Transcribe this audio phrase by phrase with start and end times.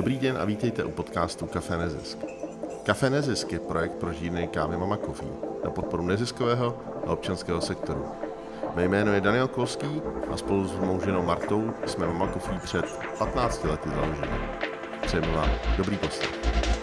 [0.00, 2.18] Dobrý den a vítejte u podcastu Café Nezisk.
[2.82, 5.28] Café Nezisk je projekt pro žírny kávy Mama Coffee
[5.64, 8.04] na podporu neziskového a občanského sektoru.
[8.74, 10.02] Mé jméno je Daniel Kolský
[10.32, 12.84] a spolu s mou ženou Martou jsme Mama Coffee před
[13.18, 14.40] 15 lety založili.
[15.06, 16.79] Přejeme vám dobrý poslech.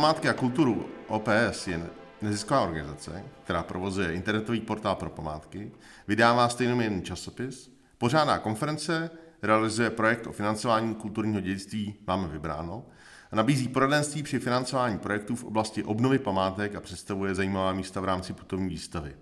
[0.00, 1.86] Památky a kulturu OPS je
[2.22, 5.72] nezisková organizace, která provozuje internetový portál pro památky,
[6.08, 9.10] vydává stejnojmenný časopis, pořádá konference,
[9.42, 12.86] realizuje projekt o financování kulturního dědictví Máme vybráno
[13.30, 18.04] a nabízí poradenství při financování projektů v oblasti obnovy památek a představuje zajímavá místa v
[18.04, 19.16] rámci putovní výstavy.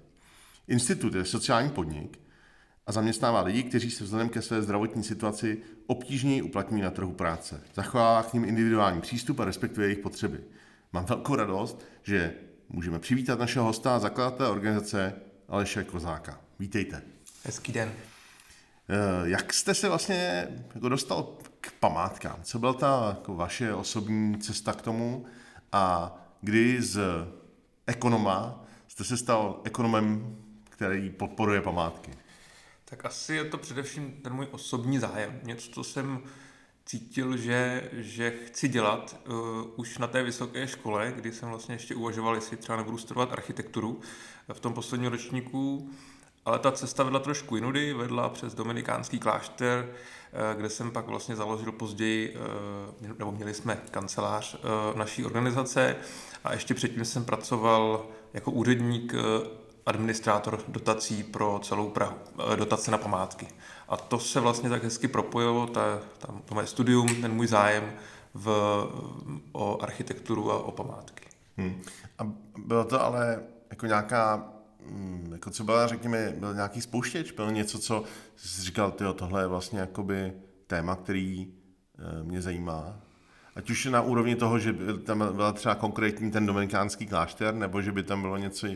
[0.68, 2.18] Institut je sociální podnik,
[2.88, 7.60] a zaměstnává lidi, kteří se vzhledem ke své zdravotní situaci obtížněji uplatňují na trhu práce.
[7.74, 10.40] Zachovává k ním individuální přístup a respektuje jejich potřeby.
[10.92, 12.34] Mám velkou radost, že
[12.68, 15.14] můžeme přivítat našeho hosta a zakladatele organizace
[15.48, 16.40] Aleše Kozáka.
[16.58, 17.02] Vítejte.
[17.44, 17.92] Hezký den.
[18.88, 22.42] Eh, jak jste se vlastně jako dostal k památkám?
[22.42, 25.26] Co byla ta jako vaše osobní cesta k tomu
[25.72, 27.00] a kdy z
[27.86, 30.36] ekonoma jste se stal ekonomem,
[30.70, 32.10] který podporuje památky?
[32.84, 35.40] Tak asi je to především ten můj osobní zájem.
[35.42, 36.22] Něco, co jsem
[36.88, 39.36] cítil, že, že chci dělat uh,
[39.76, 44.00] už na té vysoké škole, kdy jsem vlastně ještě uvažoval, jestli třeba nebudu studovat architekturu
[44.52, 45.90] v tom posledním ročníku,
[46.44, 51.36] ale ta cesta vedla trošku jinudy, vedla přes Dominikánský klášter, uh, kde jsem pak vlastně
[51.36, 52.36] založil později,
[53.00, 55.96] uh, nebo měli jsme kancelář uh, naší organizace
[56.44, 59.14] a ještě předtím jsem pracoval jako úředník
[59.88, 62.16] administrátor dotací pro celou Prahu,
[62.52, 63.46] eh, dotace na památky.
[63.88, 67.92] A to se vlastně tak hezky propojilo, ta, ta, to moje studium, ten můj zájem
[68.34, 68.48] v,
[69.52, 71.24] o architekturu a o památky.
[71.56, 71.82] Hmm.
[72.18, 74.48] A bylo to ale jako nějaká,
[74.80, 78.04] hm, jako byla, řekněme, byl nějaký spouštěč, byl něco, co
[78.36, 80.32] jsi říkal, tyjo, tohle je vlastně jakoby
[80.66, 81.46] téma, který
[81.98, 82.96] eh, mě zajímá,
[83.58, 87.92] Ať už na úrovni toho, že tam byl třeba konkrétní ten dominikánský klášter, nebo že
[87.92, 88.66] by tam bylo něco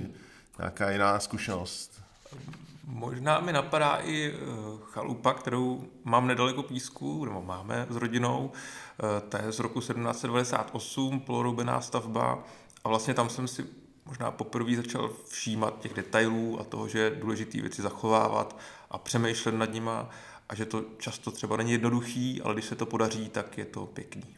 [0.59, 2.03] Nějaká jiná zkušenost?
[2.85, 4.39] Možná mi napadá i eh,
[4.83, 8.53] chalupa, kterou mám nedaleko Písku, nebo máme s rodinou.
[8.53, 12.45] Eh, to je z roku 1798, poloroubená stavba.
[12.85, 13.67] A vlastně tam jsem si
[14.07, 18.59] možná poprvé začal všímat těch detailů a toho, že je důležité věci zachovávat
[18.91, 20.11] a přemýšlet nad nima
[20.49, 23.87] a že to často třeba není jednoduchý, ale když se to podaří, tak je to
[23.87, 24.37] pěkný.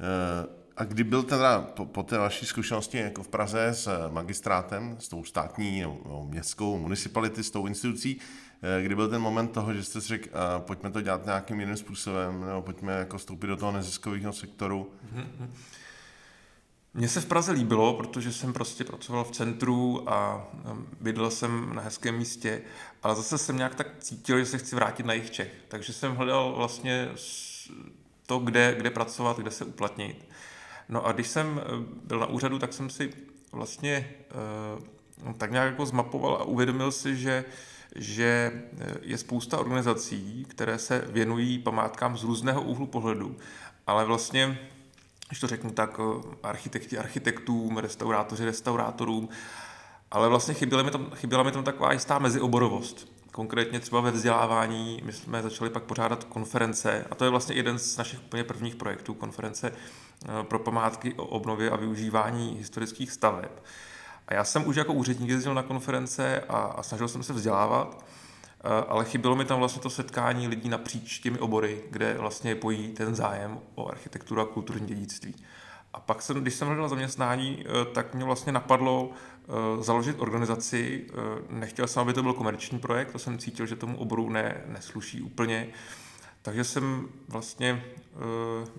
[0.00, 0.63] Uh...
[0.76, 5.08] A kdy byl teda po, po té vaší zkušenosti jako v Praze s magistrátem, s
[5.08, 8.20] tou státní no, městskou municipality, s tou institucí,
[8.62, 11.76] eh, kdy byl ten moment toho, že jste si řekl, pojďme to dělat nějakým jiným
[11.76, 14.90] způsobem, nebo pojďme jako vstoupit do toho neziskového sektoru?
[16.96, 20.46] Mně se v Praze líbilo, protože jsem prostě pracoval v centru a
[21.00, 22.62] bydlel jsem na hezkém místě,
[23.02, 25.52] ale zase jsem nějak tak cítil, že se chci vrátit na jejich Čech.
[25.68, 27.08] Takže jsem hledal vlastně
[28.26, 30.28] to, kde, kde pracovat, kde se uplatnit.
[30.88, 31.68] No a když jsem eh,
[32.04, 33.10] byl na úřadu, tak jsem si
[33.52, 37.44] vlastně eh, tak nějak jako zmapoval a uvědomil si, že
[37.96, 43.36] že eh, je spousta organizací, které se věnují památkám z různého úhlu pohledu,
[43.86, 44.58] ale vlastně,
[45.28, 46.00] když to řeknu tak,
[46.42, 49.28] architekti architektům, restaurátoři restaurátorům,
[50.10, 53.13] ale vlastně chyběla mi tam, chyběla mi tam taková jistá mezioborovost.
[53.34, 57.78] Konkrétně třeba ve vzdělávání, my jsme začali pak pořádat konference a to je vlastně jeden
[57.78, 59.72] z našich úplně prvních projektů, konference
[60.28, 63.50] Eh, pro památky o obnově a využívání historických staveb.
[64.28, 68.04] A já jsem už jako úředník jezdil na konference a, a snažil jsem se vzdělávat,
[68.64, 72.88] eh, ale chybělo mi tam vlastně to setkání lidí napříč těmi obory, kde vlastně pojí
[72.88, 75.34] ten zájem o architekturu a kulturní dědictví.
[75.94, 79.10] A pak jsem, když jsem hledal zaměstnání, eh, tak mě vlastně napadlo
[79.80, 81.06] založit organizaci.
[81.50, 85.22] Nechtěl jsem, aby to byl komerční projekt, to jsem cítil, že tomu oboru ne, nesluší
[85.22, 85.68] úplně.
[86.42, 87.84] Takže jsem vlastně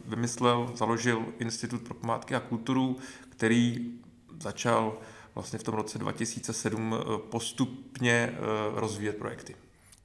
[0.05, 2.97] vymyslel, založil Institut pro památky a kulturu,
[3.29, 3.91] který
[4.39, 4.97] začal
[5.35, 8.37] vlastně v tom roce 2007 uh, postupně
[8.75, 9.55] rozvíjet projekty.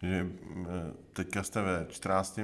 [0.02, 0.26] Že
[1.12, 2.38] teďka jste ve 14.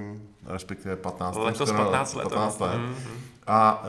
[0.46, 1.36] respektive 15.
[1.36, 2.22] Letos 15 let.
[2.22, 2.76] 15 let.
[2.76, 3.18] Mm-hmm.
[3.46, 3.84] A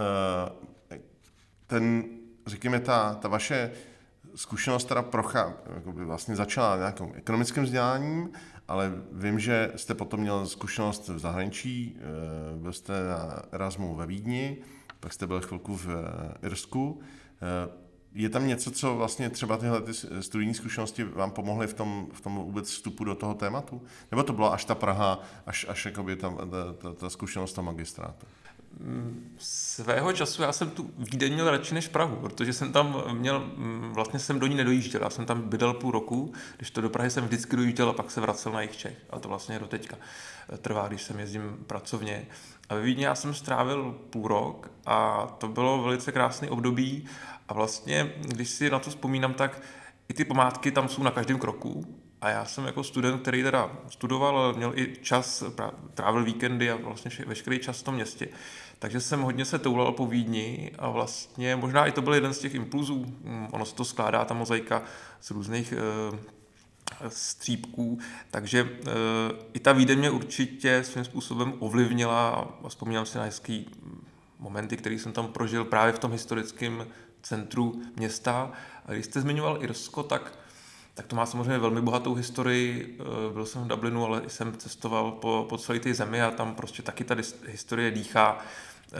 [1.68, 2.04] ten,
[2.46, 3.72] řekněme, ta, ta vaše
[4.36, 5.54] zkušenost teda prochá,
[5.86, 8.30] vlastně začala nějakým ekonomickým vzděláním,
[8.68, 14.08] ale vím, že jste potom měl zkušenost v zahraničí, eh, byl jste na Erasmu ve
[14.08, 14.58] Vídni,
[15.00, 17.00] pak jste byl chvilku v eh, Irsku.
[17.42, 22.08] Eh, je tam něco, co vlastně třeba tyhle ty studijní zkušenosti vám pomohly v tom,
[22.14, 23.82] v tom vůbec vstupu do toho tématu?
[24.12, 27.66] Nebo to byla až ta Praha, až, až jakoby ta, ta, ta, ta zkušenost toho
[27.66, 28.28] magistrátu?
[29.38, 33.52] Svého času já jsem tu Vídeň měl radši než Prahu, protože jsem tam měl,
[33.94, 37.10] vlastně jsem do ní nedojížděl, já jsem tam bydlel půl roku, když to do Prahy
[37.10, 38.98] jsem vždycky dojížděl a pak se vracel na jich Čech.
[39.10, 39.98] A to vlastně do teďka
[40.62, 42.28] trvá, když jsem jezdím pracovně.
[42.70, 47.06] A ve Vídni já jsem strávil půl rok a to bylo velice krásný období
[47.48, 49.62] a vlastně, když si na to vzpomínám, tak
[50.10, 53.72] i ty památky tam jsou na každém kroku a já jsem jako student, který teda
[53.90, 55.44] studoval, měl i čas,
[55.94, 58.28] trávil víkendy a vlastně veškerý čas v tom městě.
[58.80, 62.40] Takže jsem hodně se toulal po Vídni a vlastně možná i to byl jeden z
[62.40, 63.06] těch impulzů.
[63.24, 64.84] Mm, ono se to skládá, ta mozaika
[65.22, 65.78] z různých e,
[67.10, 68.00] střípků,
[68.32, 68.92] takže e,
[69.54, 73.70] i ta Vídeň mě určitě svým způsobem ovlivnila a vzpomínám si na hezký
[74.40, 76.88] momenty, které jsem tam prožil právě v tom historickém
[77.22, 78.52] centru města.
[78.86, 80.40] A když jste zmiňoval Irsko, tak
[80.98, 82.98] tak to má samozřejmě velmi bohatou historii.
[83.00, 86.56] Eh, byl jsem v Dublinu, ale jsem cestoval po, po celé té zemi a tam
[86.56, 87.16] prostě taky ta
[87.48, 88.40] historie dýchá.
[88.94, 88.98] Eh,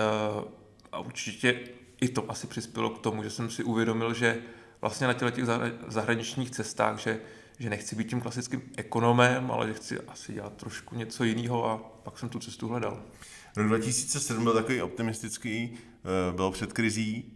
[0.92, 1.60] a určitě
[2.02, 4.38] i to asi přispělo k tomu, že jsem si uvědomil, že
[4.82, 5.46] vlastně na těch
[5.88, 7.20] zahraničních cestách, že,
[7.60, 11.78] že nechci být tím klasickým ekonomem, ale že chci asi dělat trošku něco jiného a
[11.78, 13.02] pak jsem tu cestu hledal.
[13.56, 17.34] Rok 2007 byl takový optimistický, eh, byl před krizí,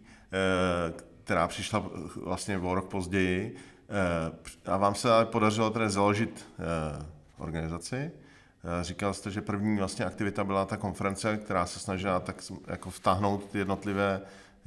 [1.24, 3.56] která přišla vlastně o rok později.
[4.66, 6.46] A vám se podařilo tedy založit
[7.38, 8.10] organizaci.
[8.64, 12.90] Eh, říkal jste, že první vlastně aktivita byla ta konference, která se snažila tak jako
[12.90, 14.20] vtáhnout ty jednotlivé,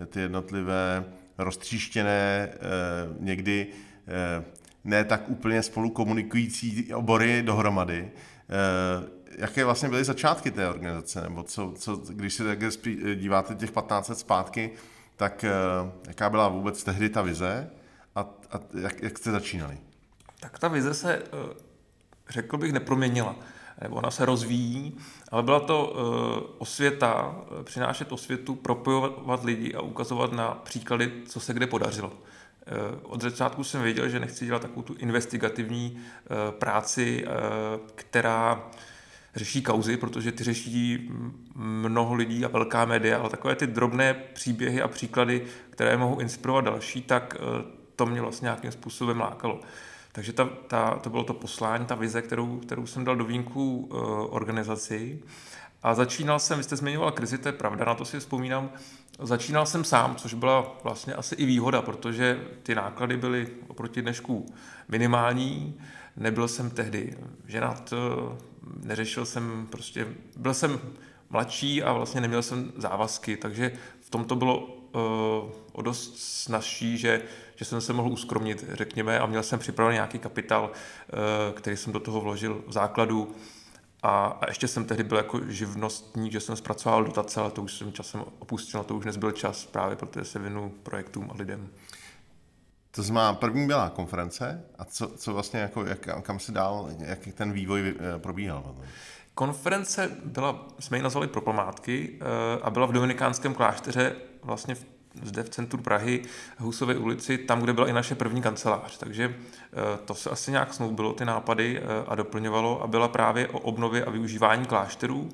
[0.07, 1.05] ty jednotlivé
[1.37, 2.57] roztříštěné, eh,
[3.19, 3.67] někdy
[4.07, 4.43] eh,
[4.83, 8.11] ne tak úplně spolu komunikující obory dohromady.
[9.37, 11.21] Jaké vlastně byly začátky té organizace?
[11.21, 12.59] Nebo co, co když se tak
[13.15, 14.71] díváte těch 15 let zpátky,
[15.15, 15.45] tak
[16.07, 17.69] jaká byla vůbec tehdy ta vize
[18.15, 18.19] a,
[18.51, 19.77] a jak, jak jste začínali?
[20.39, 21.23] Tak ta vize se,
[22.29, 23.35] řekl bych, neproměnila
[23.81, 24.97] nebo ona se rozvíjí,
[25.31, 31.39] ale byla to uh, osvěta, eh, přinášet osvětu, propojovat lidi a ukazovat na příklady, co
[31.39, 32.13] se kde podařilo.
[33.03, 35.97] Od začátku jsem věděl, že nechci dělat takovou tu investigativní
[36.59, 37.25] práci,
[37.95, 38.69] která
[39.35, 41.11] řeší kauzy, protože ty řeší
[41.55, 46.65] mnoho lidí a velká média, ale takové ty drobné příběhy a příklady, které mohou inspirovat
[46.65, 47.37] další, tak
[47.95, 49.59] to mě vlastně nějakým způsobem lákalo.
[50.11, 53.77] Takže ta, ta, to bylo to poslání, ta vize, kterou, kterou jsem dal do vínku
[53.77, 53.99] uh,
[54.29, 55.23] organizaci.
[55.83, 58.69] A začínal jsem, vy jste zmiňoval krizi, to je pravda, na to si vzpomínám,
[59.19, 64.45] začínal jsem sám, což byla vlastně asi i výhoda, protože ty náklady byly oproti dnešku
[64.87, 65.79] minimální,
[66.17, 67.17] nebyl jsem tehdy
[67.47, 68.35] ženat, eh,
[68.83, 70.07] neřešil jsem prostě,
[70.37, 70.79] byl jsem
[71.29, 73.71] mladší a vlastně neměl jsem závazky, takže
[74.01, 75.01] v tom to bylo uh,
[75.71, 77.21] o dost snažší, že
[77.55, 81.13] že jsem se mohl uskromnit, řekněme, a měl jsem připravený nějaký kapitál, eh,
[81.53, 83.35] který jsem do toho vložil v základu.
[84.03, 87.73] A, a ještě jsem tehdy byl jako živnostník, že jsem zpracoval dotace, ale to už
[87.73, 91.69] jsem časem opustil, na to už nezbyl čas právě, protože se věnu projektům a lidem.
[92.91, 97.19] To znamená, první byla konference a co, co vlastně, jako, jak, kam se dál, jak
[97.33, 98.75] ten vývoj eh, probíhal?
[99.33, 104.85] Konference byla, jsme ji nazvali pro památky eh, a byla v Dominikánském klášteře vlastně v
[105.23, 106.21] zde v centru Prahy,
[106.57, 108.97] Husové ulici, tam, kde byla i naše první kancelář.
[108.97, 113.47] Takže eh, to se asi nějak snoubilo, ty nápady eh, a doplňovalo a byla právě
[113.47, 115.29] o obnově a využívání klášterů.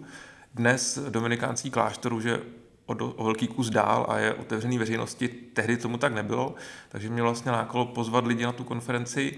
[0.54, 2.40] Dnes dominikánský klášter už je
[2.86, 5.28] o, do, o velký kus dál a je otevřený veřejnosti.
[5.28, 6.56] Tehdy tomu tak nebylo,
[6.90, 9.38] takže mě vlastně lákalo pozvat lidi na tu konferenci.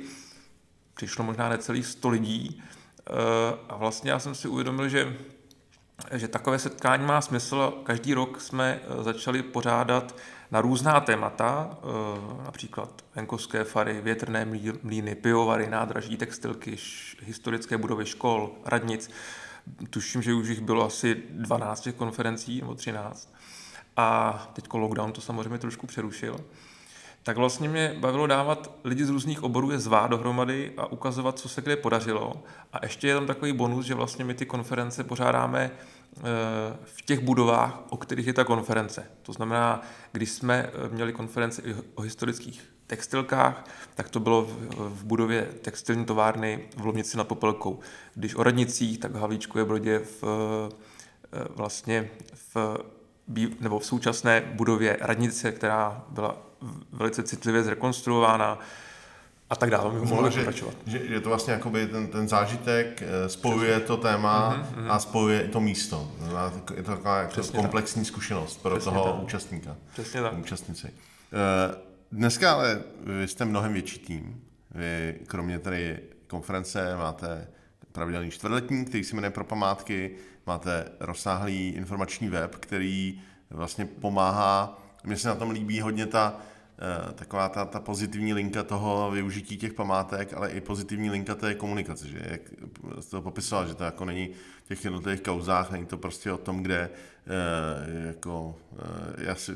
[0.94, 3.14] Přišlo možná necelých 100 lidí eh,
[3.70, 5.18] a vlastně já jsem si uvědomil, že
[6.12, 7.74] že takové setkání má smysl.
[7.84, 10.16] Každý rok jsme eh, začali pořádat
[10.52, 14.46] na různá témata, eh, například venkovské fary, větrné
[14.84, 16.78] mlíny, pivovary, nádraží, textilky,
[17.22, 19.10] historické budovy škol, radnic.
[19.90, 23.34] Tuším, že už jich bylo asi 12 těch konferencí nebo 13.
[23.98, 26.40] A teď lockdown to samozřejmě trošku přerušil
[27.24, 31.50] tak vlastně mě bavilo dávat lidi z různých oborů je zvát dohromady a ukazovat, co
[31.50, 32.44] se kde podařilo.
[32.74, 36.22] A ještě je tam takový bonus, že vlastně my ty konference pořádáme eh,
[36.84, 39.06] v těch budovách, o kterých je ta konference.
[39.22, 43.66] To znamená, když jsme eh, měli konferenci o historických textilkách,
[43.96, 47.80] tak to bylo v budově textilní továrny v Lomnici nad Popelkou.
[48.16, 52.10] Když o radnicích, tak v Havlíčkově Brodě v, eh, vlastně
[52.54, 52.78] v,
[53.60, 56.53] nebo v současné budově radnice, která byla
[56.92, 58.60] velice citlivě zrekonstruována
[59.50, 59.94] a tak dále.
[59.94, 60.74] My mohli pokračovat.
[60.86, 65.00] Že, že, je to vlastně jakoby ten, ten zážitek eh, spojuje to téma mm-hmm, a
[65.00, 66.12] spojuje to místo.
[66.76, 68.08] Je to taková jako komplexní tak.
[68.08, 69.24] zkušenost pro Přesně toho tak.
[69.24, 69.76] účastníka.
[69.94, 70.38] Přesně tak.
[70.38, 70.88] Účastnici.
[70.88, 71.76] Eh,
[72.12, 74.42] dneska ale vy jste mnohem větší tým.
[74.72, 77.48] Vy kromě tady konference máte
[77.92, 80.16] pravidelný čtvrtletník, který se jmenuje Pro památky,
[80.46, 86.38] máte rozsáhlý informační web, který vlastně pomáhá, mně se na tom líbí hodně ta,
[87.16, 92.08] taková ta, ta pozitivní linka toho využití těch památek, ale i pozitivní linka té komunikace,
[92.08, 92.22] že?
[92.26, 92.42] Jak
[93.00, 94.30] jste to popisoval, že to jako není
[94.64, 98.56] v těch jednotlivých kauzách, není to prostě o tom, kde eh, jako,
[99.18, 99.52] já si,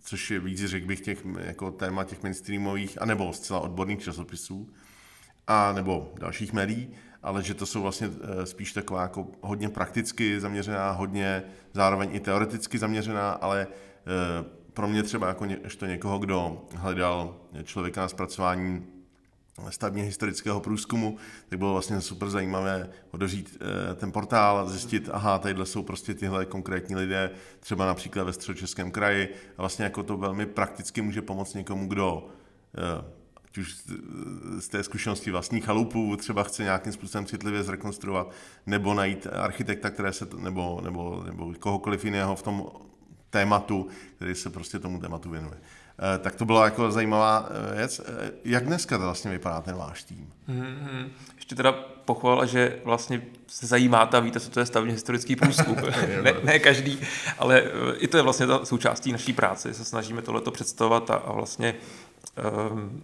[0.00, 4.68] což je víc, řekl bych, těch jako téma těch mainstreamových, anebo zcela odborných časopisů,
[5.46, 6.90] a nebo dalších médií,
[7.22, 12.20] ale že to jsou vlastně eh, spíš taková jako hodně prakticky zaměřená, hodně zároveň i
[12.20, 15.46] teoreticky zaměřená, ale eh, pro mě třeba jako
[15.78, 18.86] to někoho, kdo hledal člověka na zpracování
[19.68, 21.16] stavně historického průzkumu,
[21.48, 26.46] tak bylo vlastně super zajímavé odevřít eh, ten portál, zjistit, aha, tadyhle jsou prostě tyhle
[26.46, 29.34] konkrétní lidé, třeba například ve středočeském kraji.
[29.58, 32.28] A vlastně jako to velmi prakticky může pomoct někomu, kdo
[33.50, 33.76] ať už
[34.58, 38.30] z té zkušenosti vlastních chalupů třeba chce nějakým způsobem citlivě zrekonstruovat,
[38.66, 42.66] nebo najít architekta, které se, nebo, nebo, nebo kohokoliv jiného v tom
[43.30, 45.56] tématu, který se prostě tomu tématu věnuje.
[46.02, 48.00] Eh, tak to byla jako zajímavá eh, věc.
[48.00, 50.32] Eh, jak dneska to vlastně vypadá ten váš tým?
[50.48, 51.08] Mm-hmm.
[51.36, 51.72] Ještě teda
[52.04, 55.76] pochvala, že vlastně se zajímáte a víte, co to je stavně historický průzkum.
[56.22, 57.00] ne, ne každý,
[57.38, 57.62] ale
[57.98, 59.74] i to je vlastně ta součástí naší práce.
[59.74, 61.74] Se snažíme tohleto představovat a, a vlastně
[62.70, 63.02] um,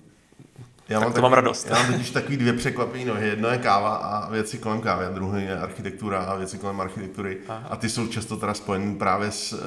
[0.89, 1.67] já tak mám to mám radost.
[1.67, 3.29] Já mám totiž takový dvě překvapení nohy.
[3.29, 7.39] Jedno je káva a věci kolem kávy, a druhé je architektura a věci kolem architektury.
[7.49, 7.69] Aha.
[7.71, 9.59] A ty jsou často teda spojené právě s uh,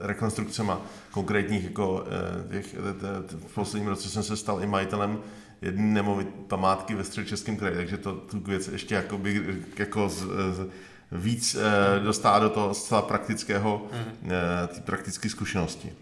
[0.00, 0.72] rekonstrukcemi
[1.10, 2.74] konkrétních, jako uh, těch,
[3.46, 5.18] v posledním roce jsem se stal i majitelem
[5.62, 10.20] jedné nemovit památky ve středočeském kraji, takže to tu věc ještě jako, by, jako z,
[10.52, 10.68] z,
[11.12, 13.86] víc uh, dostává do toho zcela praktického,
[14.22, 14.30] uh,
[14.74, 15.92] ty praktické zkušenosti.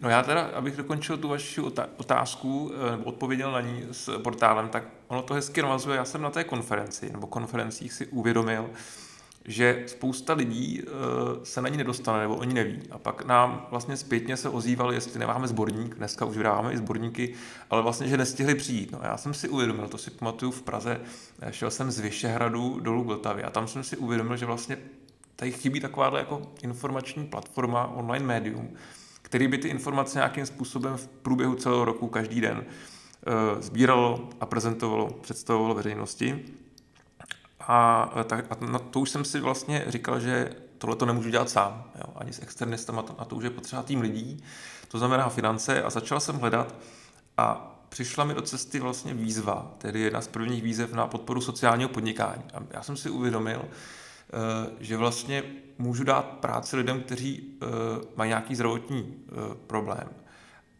[0.00, 1.60] No já teda, abych dokončil tu vaši
[1.96, 5.96] otázku, eh, nebo odpověděl na ní s portálem, tak ono to hezky navazuje.
[5.96, 8.70] Já jsem na té konferenci, nebo konferencích si uvědomil,
[9.44, 10.90] že spousta lidí eh,
[11.44, 12.82] se na ní nedostane, nebo oni neví.
[12.90, 17.34] A pak nám vlastně zpětně se ozývali, jestli nemáme sborník, dneska už vydáváme i sborníky,
[17.70, 18.92] ale vlastně, že nestihli přijít.
[18.92, 21.00] No já jsem si uvědomil, to si pamatuju v Praze,
[21.40, 24.78] eh, šel jsem z Vyšehradu dolů k a tam jsem si uvědomil, že vlastně
[25.36, 28.68] tady chybí takováhle jako informační platforma, online médium,
[29.26, 34.46] který by ty informace nějakým způsobem v průběhu celého roku každý den eh, sbíralo a
[34.46, 36.44] prezentovalo, představovalo veřejnosti.
[37.60, 41.30] A, eh, tak, a na to už jsem si vlastně říkal, že tohle to nemůžu
[41.30, 44.44] dělat sám, jo, ani s externistama, a to už je potřeba tým lidí,
[44.88, 46.74] to znamená finance a začal jsem hledat
[47.36, 51.88] a přišla mi do cesty vlastně výzva, tedy jedna z prvních výzev na podporu sociálního
[51.88, 52.42] podnikání.
[52.54, 53.64] A já jsem si uvědomil,
[54.80, 55.42] že vlastně
[55.78, 57.66] můžu dát práci lidem, kteří eh,
[58.16, 59.32] mají nějaký zdravotní eh,
[59.66, 60.08] problém,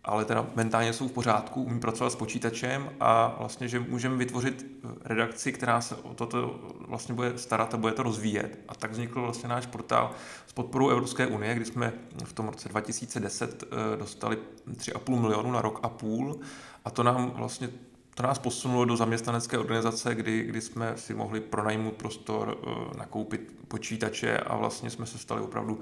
[0.04, 4.66] ale teda mentálně jsou v pořádku, umí pracovat s počítačem a vlastně, že můžeme vytvořit
[5.04, 8.58] redakci, která se o toto vlastně bude starat a bude to rozvíjet.
[8.68, 10.10] A tak vznikl vlastně náš portál
[10.46, 11.92] s podporou Evropské unie, kdy jsme
[12.24, 13.64] v tom roce 2010
[13.98, 14.38] dostali
[14.70, 16.40] 3,5 milionu na rok a půl
[16.84, 17.68] a to nám vlastně
[18.16, 23.52] to nás posunulo do zaměstnanecké organizace, kdy, kdy jsme si mohli pronajmout prostor, eh, nakoupit
[23.68, 25.80] počítače a vlastně jsme se stali opravdu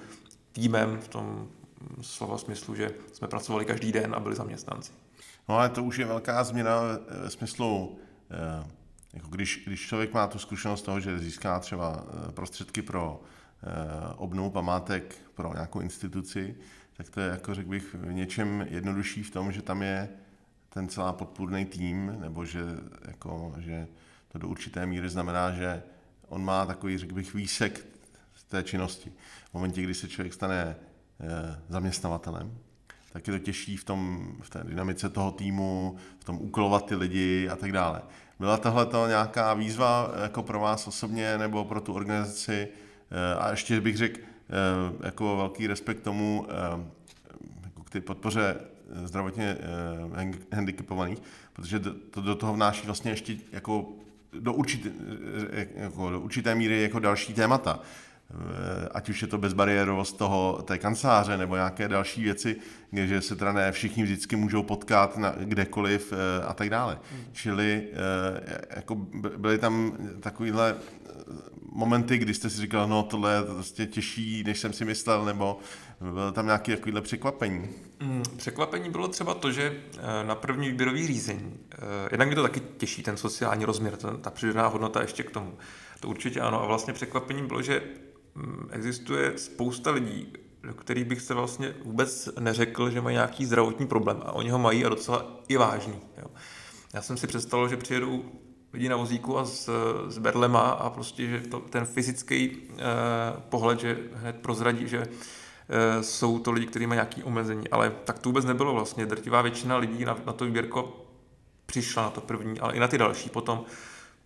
[0.53, 1.49] týmem v tom
[2.01, 4.93] slova smyslu, že jsme pracovali každý den a byli zaměstnanci.
[5.49, 6.81] No ale to už je velká změna
[7.23, 7.99] ve smyslu,
[8.31, 8.67] eh,
[9.13, 13.21] jako když, když člověk má tu zkušenost toho, že získá třeba eh, prostředky pro
[14.17, 16.57] obnovu památek pro nějakou instituci,
[16.97, 20.09] tak to je, jako řekl bych, v něčem jednodušší v tom, že tam je
[20.75, 22.61] ten celá podpůrný tým, nebo že,
[23.07, 23.87] jako, že
[24.29, 25.83] to do určité míry znamená, že
[26.29, 27.87] on má takový, řekl bych, výsek
[28.35, 29.13] z té činnosti.
[29.51, 30.77] V momentě, kdy se člověk stane e,
[31.69, 32.59] zaměstnavatelem,
[33.13, 36.95] tak je to těžší v, tom, v té dynamice toho týmu, v tom úkolovat ty
[36.95, 38.03] lidi a tak dále.
[38.39, 42.69] Byla tohle to nějaká výzva jako pro vás osobně nebo pro tu organizaci?
[43.11, 44.21] E, a ještě bych řekl,
[45.05, 46.47] jako velký respekt tomu,
[47.65, 48.57] jako k té podpoře
[49.05, 49.57] zdravotně
[50.53, 51.23] eh, handicapovaných,
[51.53, 53.93] protože to do toho vnáší vlastně ještě jako
[54.41, 54.91] do určité,
[55.53, 57.81] eh, jako do určité míry jako další témata.
[58.31, 62.57] Eh, ať už je to bezbariérovost toho, té kanceláře nebo nějaké další věci,
[62.93, 66.13] že se teda ne všichni vždycky můžou potkat na, kdekoliv
[66.47, 66.99] a tak dále.
[67.13, 67.25] Hmm.
[67.33, 67.89] Čili
[68.77, 68.95] jako
[69.37, 70.77] byly tam takovýhle
[71.73, 75.59] momenty, kdy jste si říkal, no tohle je prostě těžší, než jsem si myslel, nebo
[76.13, 77.69] bylo tam nějaké takovéhle překvapení?
[78.01, 81.79] Mm, překvapení bylo třeba to, že eh, na první výběrový řízení, eh,
[82.11, 85.59] jednak mě to taky těší, ten sociální rozměr, ta přidaná hodnota ještě k tomu.
[86.01, 86.63] To určitě ano.
[86.63, 87.83] A vlastně překvapení bylo, že
[88.35, 90.33] mm, existuje spousta lidí,
[90.63, 94.23] do kterých bych se vlastně vůbec neřekl, že mají nějaký zdravotní problém.
[94.25, 95.99] A oni ho mají a docela i vážný.
[96.19, 96.27] Jo.
[96.95, 98.25] Já jsem si představil, že přijedou
[98.73, 99.71] lidí na vozíku a s,
[100.09, 102.77] s berlema a prostě, že to, ten fyzický uh,
[103.49, 105.07] pohled, že hned prozradí, že
[106.01, 109.07] jsou to lidi, kteří mají nějaké omezení, ale tak to vůbec nebylo vlastně.
[109.07, 111.07] Drtivá většina lidí na, na to výběrko
[111.67, 113.65] přišla na to první, ale i na ty další potom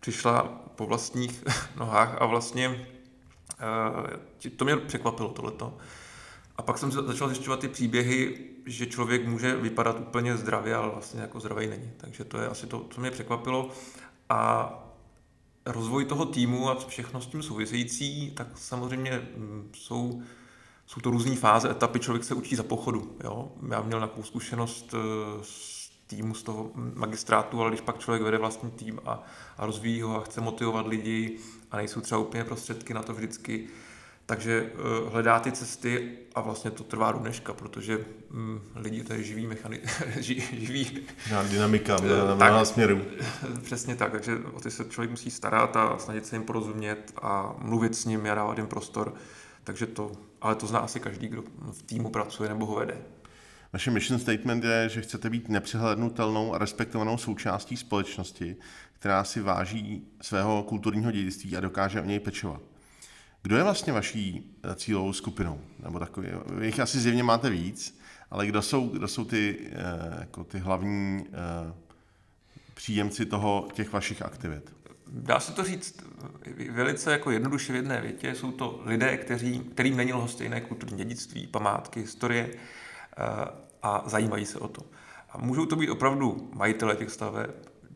[0.00, 0.42] přišla
[0.76, 1.44] po vlastních
[1.76, 5.78] nohách a vlastně uh, to mě překvapilo tohleto.
[6.56, 11.20] A pak jsem začal zjišťovat ty příběhy, že člověk může vypadat úplně zdravě, ale vlastně
[11.20, 11.90] jako zdravý není.
[11.96, 13.70] Takže to je asi to, co mě překvapilo.
[14.28, 14.72] A
[15.66, 20.22] rozvoj toho týmu a všechno s tím související, tak samozřejmě mm, jsou,
[20.88, 23.16] jsou to různé fáze, etapy, člověk se učí za pochodu.
[23.24, 23.52] Jo?
[23.70, 24.98] Já měl nějakou zkušenost eh,
[25.42, 29.22] s týmu, z toho magistrátu, ale když pak člověk vede vlastní tým a,
[29.58, 31.38] a rozvíjí ho a chce motivovat lidi
[31.70, 33.68] a nejsou třeba úplně prostředky na to vždycky,
[34.26, 34.62] takže
[35.02, 37.98] uh, hledá ty cesty a vlastně to trvá do dneška, protože
[38.30, 39.80] um, lidi to je živý mechani-
[40.52, 41.06] živý...
[41.50, 41.96] dynamika
[42.28, 43.00] na mnoha směrů.
[43.62, 47.54] Přesně tak, takže o ty se člověk musí starat a snažit se jim porozumět a
[47.58, 49.14] mluvit s nimi a dávat jim prostor.
[49.64, 51.42] Takže to, ale to zná asi každý, kdo
[51.72, 52.98] v týmu pracuje nebo ho vede.
[53.72, 58.56] Vaše mission statement je, že chcete být nepřehlednutelnou a respektovanou součástí společnosti,
[58.92, 62.60] která si váží svého kulturního dědictví a dokáže o něj pečovat.
[63.42, 65.60] Kdo je vlastně vaší eh, cílovou skupinou?
[65.82, 66.28] Nebo takový,
[66.62, 71.24] jich asi zjevně máte víc, ale kdo jsou, kdo jsou ty, eh, jako ty hlavní
[71.26, 71.74] eh,
[72.74, 74.72] příjemci toho, těch vašich aktivit?
[75.08, 75.96] Dá se to říct
[76.70, 78.34] velice jako jednoduše v jedné větě.
[78.34, 82.50] Jsou to lidé, kteří, kterým není stejné kulturní dědictví, památky, historie
[83.82, 84.82] a zajímají se o to.
[85.30, 87.50] A můžou to být opravdu majitele těch staveb,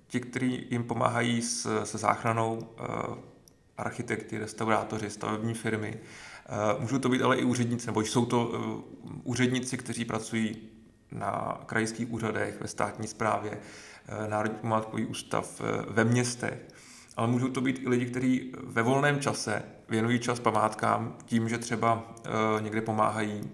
[0.07, 2.69] ti, kteří jim pomáhají s, se záchranou
[3.79, 6.01] architekti, restaurátoři, stavební firmy.
[6.47, 8.83] Eh, můžou to být ale i úředníci, nebo jsou to eh,
[9.23, 10.57] úředníci, kteří pracují
[11.13, 13.59] na krajských úřadech, ve státní správě,
[14.09, 16.59] eh, Národní památkový ústav, ve městech.
[17.17, 21.59] Ale můžou to být i lidi, kteří ve volném čase věnují čas památkám tím, že
[21.59, 22.15] třeba
[22.61, 23.51] někde pomáhají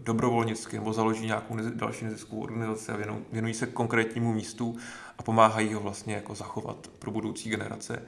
[0.00, 2.98] dobrovolnicky nebo založí nějakou další neziskovou organizaci a
[3.32, 4.76] věnují se konkrétnímu místu
[5.18, 8.02] a pomáhají ho vlastně jako zachovat pro budoucí generace.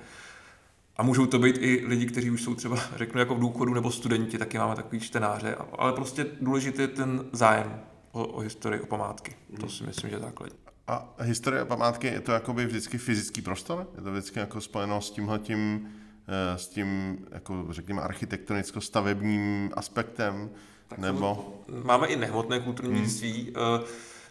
[0.96, 3.90] A můžou to být i lidi, kteří už jsou třeba, řeknu, jako v důchodu nebo
[3.90, 7.80] studenti, taky máme takový čtenáře, ale prostě důležitý je ten zájem
[8.12, 9.36] o, o historii, o památky.
[9.60, 10.65] To si myslím, že je základní.
[10.88, 13.86] A historie a památky, je to jakoby vždycky fyzický prostor?
[13.96, 15.88] Je to vždycky jako spojeno s tímhletím,
[16.28, 20.50] eh, s tím, jako řekněme, architektonicko-stavebním aspektem?
[20.88, 21.54] Tak nebo...
[21.84, 23.00] Máme i nehmotné kulturní hmm.
[23.00, 23.52] dědictví.
[23.56, 23.84] Hmm.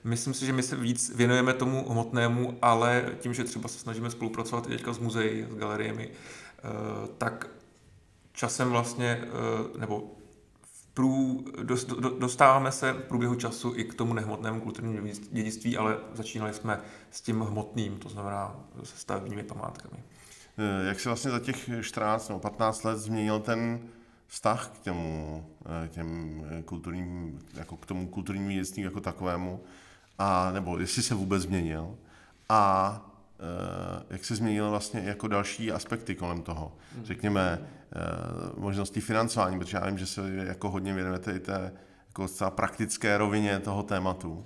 [0.04, 4.10] Myslím si, že my se víc věnujeme tomu hmotnému, ale tím, že třeba se snažíme
[4.10, 6.12] spolupracovat i teďka s muzeí, s galeriemi,
[6.66, 7.48] Eh, tak
[8.34, 10.16] časem vlastně, eh, nebo
[10.96, 11.46] prů,
[12.20, 16.80] dostáváme se v průběhu času i k tomu nehmotnému kulturnímu dědictví, ale začínali jsme
[17.12, 19.98] s tím hmotným, to znamená se stavebními památkami.
[20.58, 23.80] Eh, jak se vlastně za těch 14 nebo 15 let změnil ten
[24.28, 25.46] vztah k těmu,
[25.90, 29.64] těm kulturním, jako k tomu kulturnímu dědictví jako takovému,
[30.20, 31.96] a nebo jestli se vůbec změnil,
[32.50, 33.02] a
[33.40, 36.72] Eh, jak se změnily vlastně jako další aspekty kolem toho.
[36.96, 37.06] Hmm.
[37.06, 38.00] Řekněme, eh,
[38.58, 41.74] možnosti financování, protože já vím, že se jako hodně věnujete i té
[42.08, 44.46] jako zcela praktické rovině toho tématu.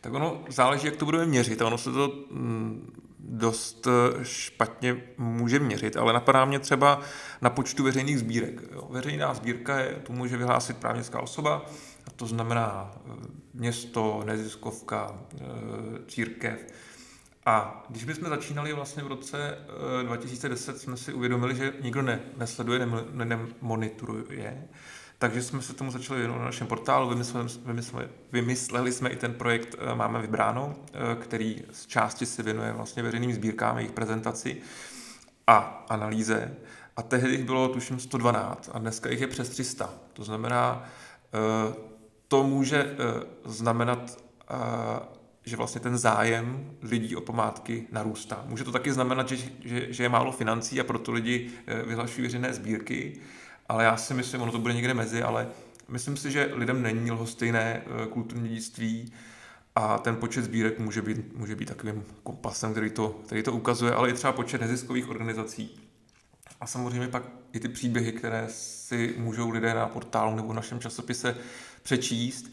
[0.00, 1.62] Tak ono záleží, jak to budeme měřit.
[1.62, 7.00] Ono se to mm, dost eh, špatně může měřit, ale napadá mě třeba
[7.40, 8.62] na počtu veřejných sbírek.
[8.90, 11.66] Veřejná sbírka je, tu může vyhlásit právnická osoba,
[12.06, 12.90] a to znamená
[13.54, 15.18] město, neziskovka,
[16.08, 16.66] církev,
[17.46, 19.58] a když bychom začínali vlastně v roce
[20.02, 24.68] 2010, eh, jsme si uvědomili, že nikdo ne, nesleduje, nemonitoruje, ne
[25.22, 29.34] takže jsme se tomu začali věnovat na našem portálu, vymysleli, vymysleli, vymysleli jsme i ten
[29.34, 34.56] projekt eh, Máme vybráno, eh, který z části se věnuje vlastně veřejným sbírkám, jejich prezentaci
[35.46, 36.54] a analýze.
[36.96, 39.90] A tehdy jich bylo tuším 112 a dneska jich je přes 300.
[40.12, 40.84] To znamená,
[42.28, 42.96] to může
[43.44, 44.18] znamenat
[45.44, 48.44] že vlastně ten zájem lidí o památky narůstá.
[48.46, 52.22] Může to taky znamenat, že, že, že je málo financí a proto lidi eh, vyhlašují
[52.22, 53.20] veřejné sbírky,
[53.68, 55.48] ale já si myslím, ono to bude někde mezi, ale
[55.88, 59.12] myslím si, že lidem není lhostejné eh, kulturní dědictví
[59.76, 63.92] a ten počet sbírek může být, může být takovým kompasem, který to, který to ukazuje,
[63.92, 65.80] ale i třeba počet neziskových organizací.
[66.60, 70.80] A samozřejmě pak i ty příběhy, které si můžou lidé na portálu nebo v našem
[70.80, 71.36] časopise
[71.82, 72.46] přečíst,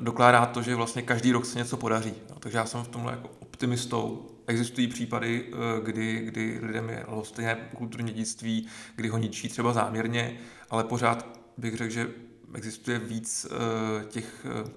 [0.00, 2.14] dokládá to, že vlastně každý rok se něco podaří.
[2.30, 4.28] No, takže já jsem v tomhle jako optimistou.
[4.46, 10.38] Existují případy, eh, kdy, kdy lidem je lhostejné kulturní dědictví, kdy ho ničí třeba záměrně,
[10.70, 12.10] ale pořád bych řekl, že
[12.54, 14.70] existuje víc eh, těch eh,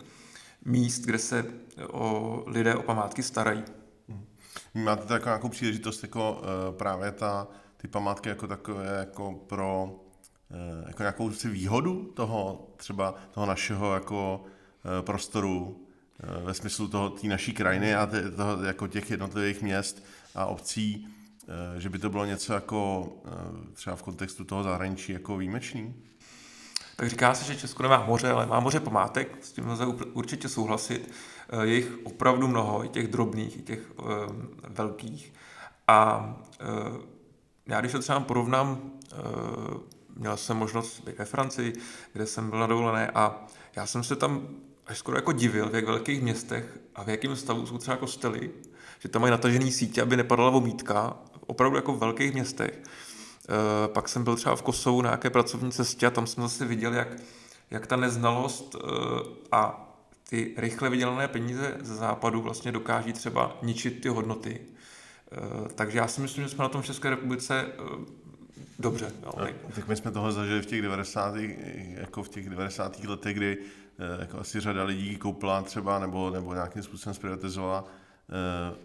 [0.65, 1.45] míst, kde se
[1.89, 3.63] o lidé o památky starají.
[4.73, 6.41] Máte to jako nějakou příležitost jako
[6.78, 7.47] právě ta,
[7.78, 9.99] ty památky jako takové jako pro
[10.88, 14.45] jako nějakou výhodu toho třeba toho našeho jako
[15.01, 15.81] prostoru
[16.43, 21.07] ve smyslu toho té naší krajiny a toho, jako těch jednotlivých měst a obcí,
[21.77, 23.09] že by to bylo něco jako
[23.73, 25.95] třeba v kontextu toho zahraničí jako výjimečný?
[26.95, 30.49] Tak říká se, že Česko nemá moře, ale má moře památek, s tím lze určitě
[30.49, 31.11] souhlasit.
[31.49, 34.05] Eh, je jich opravdu mnoho, i těch drobných, i těch uh,
[34.67, 35.33] velkých.
[35.87, 36.33] A
[37.67, 39.77] já když to třeba porovnám, uh,
[40.15, 41.73] měl jsem možnost být ve Francii,
[42.13, 43.45] kde jsem byl na dovolené a
[43.75, 44.47] já jsem se tam
[44.87, 48.49] až skoro jako divil, v jak velkých městech a v jakém stavu jsou třeba kostely,
[48.99, 51.17] že tam mají natažený sítě, aby nepadala vomítka,
[51.47, 52.79] opravdu jako v velkých městech.
[53.49, 56.65] Eh, pak jsem byl třeba v Kosovu na nějaké pracovní cestě a tam jsem zase
[56.65, 57.07] viděl, jak,
[57.71, 58.87] jak ta neznalost eh,
[59.51, 59.91] a
[60.29, 64.61] ty rychle vydělané peníze ze západu vlastně dokáží třeba ničit ty hodnoty.
[64.61, 65.37] Eh,
[65.75, 67.65] takže já si myslím, že jsme na tom v České republice
[68.79, 69.11] dobře.
[69.23, 69.47] Jo.
[69.75, 71.35] Tak my jsme toho zažili v těch 90.
[71.99, 73.03] jako v těch 90.
[73.03, 73.57] letech, kdy
[74.19, 77.86] jako asi řada lidí koupila třeba nebo, nebo nějakým způsobem zprivatizovala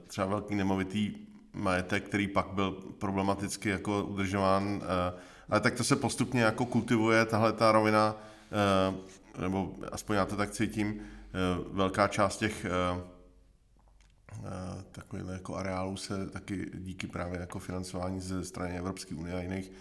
[0.06, 1.14] třeba velký nemovitý
[1.52, 7.24] majetek, který pak byl problematicky jako udržován, eh, ale tak to se postupně jako kultivuje,
[7.24, 8.16] tahle ta rovina,
[8.52, 11.30] eh, nebo aspoň já to tak cítím, eh,
[11.72, 12.66] velká část těch
[14.92, 19.72] takových jako areálů se taky díky právě jako financování ze strany Evropské unie a jiných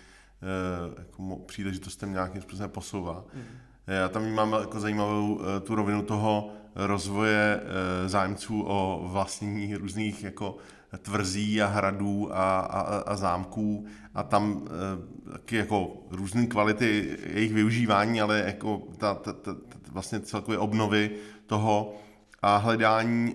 [0.97, 3.25] jako příležitostem nějakým způsobem posouvá.
[3.33, 3.43] Mm.
[3.89, 7.61] Já tam mám jako zajímavou tu rovinu toho rozvoje
[8.05, 10.57] zájemců o vlastnění různých jako
[11.01, 14.67] tvrzí a hradů a, a, a zámků a tam
[15.31, 21.11] taky jako různé kvality jejich využívání, ale jako ta, ta, ta, ta vlastně celkové obnovy
[21.45, 21.95] toho
[22.41, 23.33] a hledání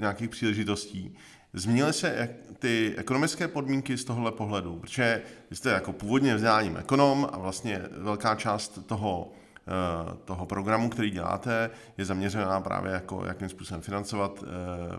[0.00, 1.14] nějakých příležitostí.
[1.56, 7.38] Změnily se ty ekonomické podmínky z tohohle pohledu, protože jste jako původně vzděláním ekonom a
[7.38, 9.32] vlastně velká část toho
[9.68, 14.98] Eh, toho programu, který děláte, je zaměřená právě jako jakým způsobem financovat, eh,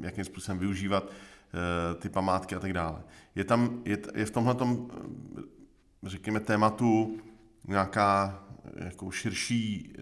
[0.00, 3.02] jakým způsobem využívat eh, ty památky a tak dále.
[3.34, 4.56] Je, tam, je, je v tomhle
[6.02, 7.18] řekněme, tématu
[7.68, 8.42] nějaká
[8.76, 9.92] jako širší,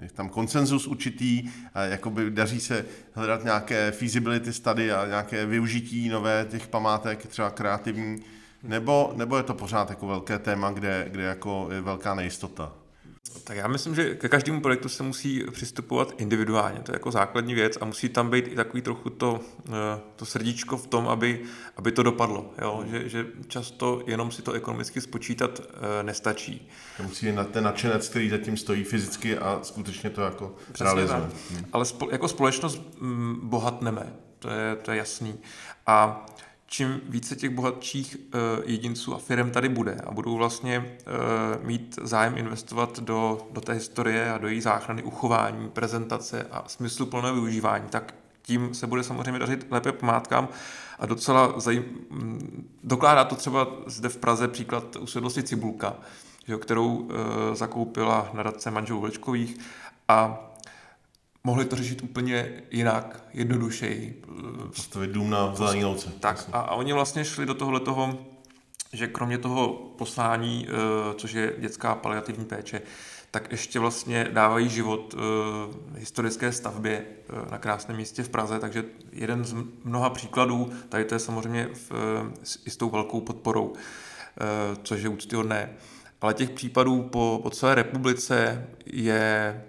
[0.00, 6.08] je tam konsenzus určitý, a jakoby daří se hledat nějaké feasibility study a nějaké využití
[6.08, 8.22] nové těch památek, třeba kreativní,
[8.62, 12.72] nebo, nebo je to pořád jako velké téma, kde, kde jako je velká nejistota?
[13.44, 16.80] Tak já myslím, že ke každému projektu se musí přistupovat individuálně.
[16.80, 19.72] To je jako základní věc a musí tam být i takový trochu to, eh,
[20.16, 21.42] to srdíčko v tom, aby,
[21.76, 22.54] aby to dopadlo.
[22.62, 22.84] Jo?
[22.90, 26.68] Že, že často jenom si to ekonomicky spočítat eh, nestačí.
[26.96, 31.20] To musí být ten nadšenec, který zatím stojí fyzicky a skutečně to jako realizuje.
[31.50, 31.64] Hmm.
[31.72, 35.38] Ale spo, jako společnost hm, bohatneme, to je, to je jasný.
[35.86, 36.26] A
[36.66, 41.98] čím více těch bohatších uh, jedinců a firm tady bude a budou vlastně uh, mít
[42.02, 47.34] zájem investovat do, do té historie a do její záchrany, uchování, prezentace a smyslu plného
[47.34, 50.48] využívání, tak tím se bude samozřejmě dařit lépe památkám
[50.98, 51.84] a docela zajím...
[52.84, 55.96] dokládá to třeba zde v Praze příklad usedlosti Cibulka,
[56.46, 57.10] že, kterou uh,
[57.52, 59.58] zakoupila nadace manželů Vlčkových
[60.08, 60.45] a
[61.46, 64.22] mohli to řešit úplně jinak, jednodušeji.
[64.66, 66.12] Postavit dům na zelený louce.
[66.20, 68.18] Tak a, a oni vlastně šli do tohle toho,
[68.92, 72.82] že kromě toho poslání, eh, což je dětská paliativní péče,
[73.30, 75.20] tak ještě vlastně dávají život uh,
[75.96, 79.54] historické stavbě uh, na krásném místě v Praze, takže jeden z
[79.84, 81.92] mnoha příkladů, tady to je samozřejmě v,
[82.42, 83.72] s, i s tou velkou podporou,
[84.82, 85.70] což je úctyhodné.
[86.20, 89.62] Ale těch případů po, po celé republice je,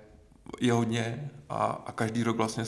[0.60, 2.64] je hodně a, a každý rok vlastně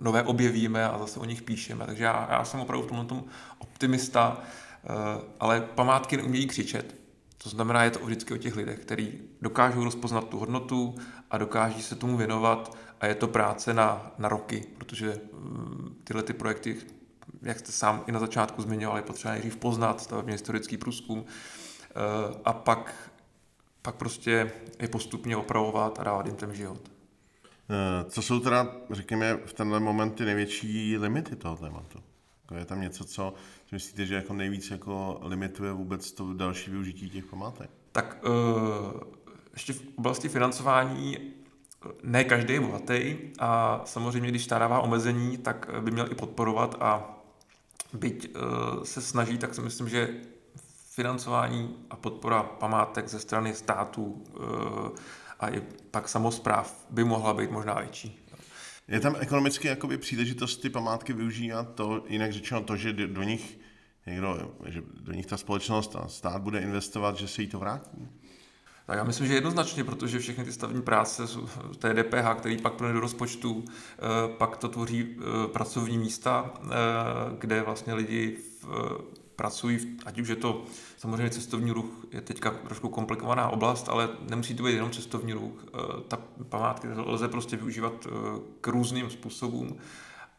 [0.00, 1.86] nové objevíme a zase o nich píšeme.
[1.86, 3.24] Takže já, já jsem opravdu v tomhle tom
[3.58, 6.96] optimista, uh, ale památky neumějí křičet.
[7.38, 9.12] To znamená, je to vždycky o těch lidech, kteří
[9.42, 10.94] dokážou rozpoznat tu hodnotu
[11.30, 16.22] a dokáží se tomu věnovat a je to práce na, na roky, protože um, tyhle
[16.22, 16.76] ty projekty,
[17.42, 21.24] jak jste sám i na začátku zmiňoval, je potřeba nejdřív poznat stavebně historický průzkum uh,
[22.44, 23.10] a pak,
[23.82, 26.93] pak prostě je postupně opravovat a dávat jim ten život.
[27.70, 31.98] Eh, co jsou teda, řekněme, v tenhle moment ty největší limity toho tématu?
[32.42, 33.34] Jako je tam něco, co
[33.72, 37.70] myslíte, že jako nejvíc jako limituje vůbec to další využití těch památek?
[37.92, 39.00] Tak uh,
[39.52, 45.70] ještě v oblasti financování eh, ne každý je bohatý a samozřejmě, když dává omezení, tak
[45.80, 47.20] by měl i podporovat a
[47.92, 48.36] byť
[48.82, 50.14] se snaží, tak si myslím, že
[50.90, 54.24] financování a podpora památek ze strany států
[55.40, 58.20] a i pak samozpráv by mohla být možná větší.
[58.88, 63.58] Je tam ekonomicky jakoby příležitost ty památky využívat to, jinak řečeno to, že do nich
[64.06, 68.08] někdo, že do nich ta společnost a stát bude investovat, že se jí to vrátí?
[68.86, 71.22] Tak já myslím, že jednoznačně, protože všechny ty stavní práce,
[71.78, 73.98] to je DPH, který pak plne do rozpočtu, eh,
[74.38, 76.68] pak to tvoří eh, pracovní místa, eh,
[77.38, 78.38] kde vlastně lidi
[79.36, 80.64] pracují, ať už je to
[80.96, 85.64] samozřejmě cestovní ruch, je teďka trošku komplikovaná oblast, ale nemusí to být jenom cestovní ruch.
[86.08, 86.18] Ta
[86.48, 88.06] památky lze prostě využívat
[88.60, 89.76] k různým způsobům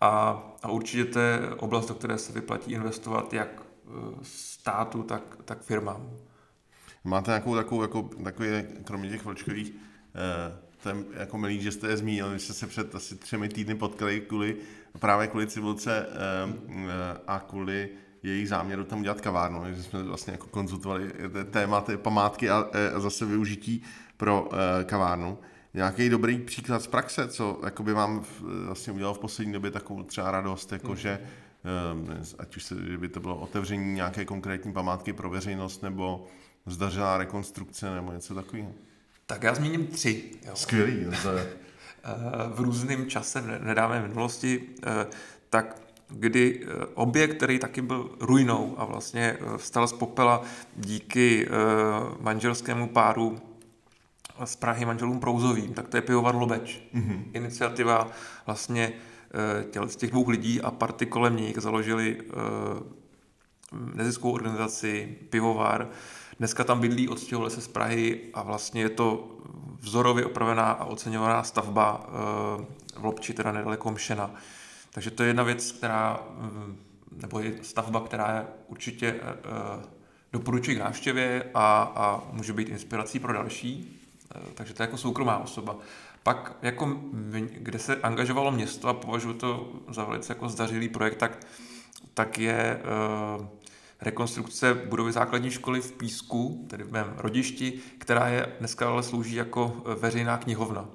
[0.01, 3.65] a, a určitě to je oblast, do které se vyplatí investovat jak
[4.21, 6.09] státu, tak, tak firmám.
[7.03, 8.49] Máte nějakou takovou, jako, takový,
[8.83, 9.71] kromě těch vlčkových,
[10.15, 13.49] eh, to je jako milý, že jste je zmínil, my jsme se před asi třemi
[13.49, 14.57] týdny potkali kvůli,
[14.99, 17.89] právě kvůli civilce eh, eh, a kvůli
[18.27, 21.11] jejich záměru tam udělat kavárnu, takže jsme vlastně jako konzultovali
[21.51, 23.83] tématy, památky a, a zase využití
[24.17, 24.49] pro
[24.85, 25.37] kavárnu.
[25.73, 28.25] Nějaký dobrý příklad z praxe, co by vám
[28.65, 30.95] vlastně udělal v poslední době takovou třeba radost, jako mm.
[30.95, 31.19] že
[32.39, 36.27] ať už se, že by to bylo otevření nějaké konkrétní památky pro veřejnost, nebo
[36.65, 38.71] zdařilá rekonstrukce nebo něco takového?
[39.25, 40.31] Tak já zmíním tři.
[40.45, 40.51] Jo.
[40.55, 41.05] Skvělý.
[41.23, 41.47] To je...
[42.53, 44.61] V různém čase, v nedávné minulosti,
[45.49, 50.41] tak kdy eh, objekt, který taky byl ruinou a vlastně vstal z popela
[50.75, 51.47] díky
[52.21, 53.39] manželskému páru
[54.45, 56.81] z Prahy manželům Prouzovým, tak to je pivovar Lobeč.
[56.95, 57.23] Mm-hmm.
[57.33, 58.07] Iniciativa
[58.45, 58.93] vlastně
[59.87, 62.21] z těch dvou lidí a party kolem nich založili
[63.71, 65.87] neziskovou organizaci, pivovar,
[66.39, 69.27] Dneska tam bydlí, odstěhovali se z Prahy a vlastně je to
[69.79, 72.65] vzorově opravená a oceňovaná stavba eh,
[72.99, 74.31] v Lobči, teda nedaleko Mšena.
[74.95, 76.77] Takže to je jedna věc, která, mm,
[77.11, 79.85] nebo je stavba, která je určitě eh, eh,
[80.33, 84.01] doporučuji k návštěvě a, a může být inspirací pro další.
[84.53, 85.75] Takže to je jako soukromá osoba.
[86.23, 86.99] Pak, jako,
[87.57, 91.45] kde se angažovalo město a považuji to za velice jako zdařilý projekt, tak,
[92.13, 92.79] tak je
[94.01, 99.35] rekonstrukce budovy základní školy v Písku, tedy v mém rodišti, která je dneska ale slouží
[99.35, 100.89] jako veřejná knihovna.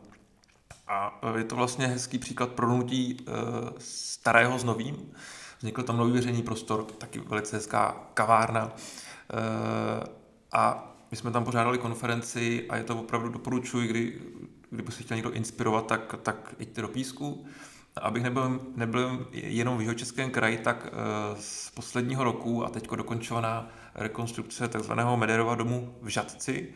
[0.91, 3.33] A e, je to vlastně hezký příklad pronutí e,
[3.79, 5.13] starého s novým.
[5.59, 8.73] Vznikl tam nový veřejný prostor, taky velice hezká kavárna.
[10.53, 14.21] A my jsme tam pořádali konferenci a je to opravdu doporučuji, kdy,
[14.71, 17.45] kdyby se chtěl někdo inspirovat, tak, tak jděte do Písku.
[17.97, 20.91] Abych nebyl, nebyl jenom v českém kraji, tak eh,
[21.41, 24.93] z posledního roku a teď dokončovaná rekonstrukce tzv.
[25.17, 26.75] Mederova domu v Žadci.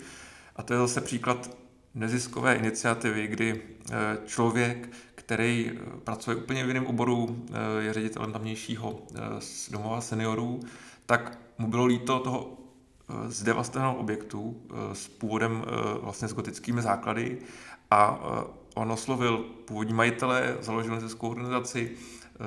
[0.57, 1.50] A to je zase příklad
[1.94, 3.94] neziskové iniciativy, kdy eh,
[4.26, 7.46] člověk, který eh, pracuje úplně v jiném oboru,
[7.78, 9.02] je ředitelem tamnějšího
[9.70, 10.61] domova seniorů,
[11.07, 12.59] tak mu bylo líto toho
[13.26, 15.64] zdevastovaného objektu s původem
[16.02, 17.38] vlastně s gotickými základy
[17.90, 18.20] a
[18.74, 22.38] on oslovil původní majitele, založil neziskovou organizaci eh,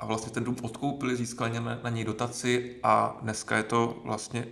[0.00, 4.46] a vlastně ten dům odkoupili, získali na, na něj dotaci a dneska je to vlastně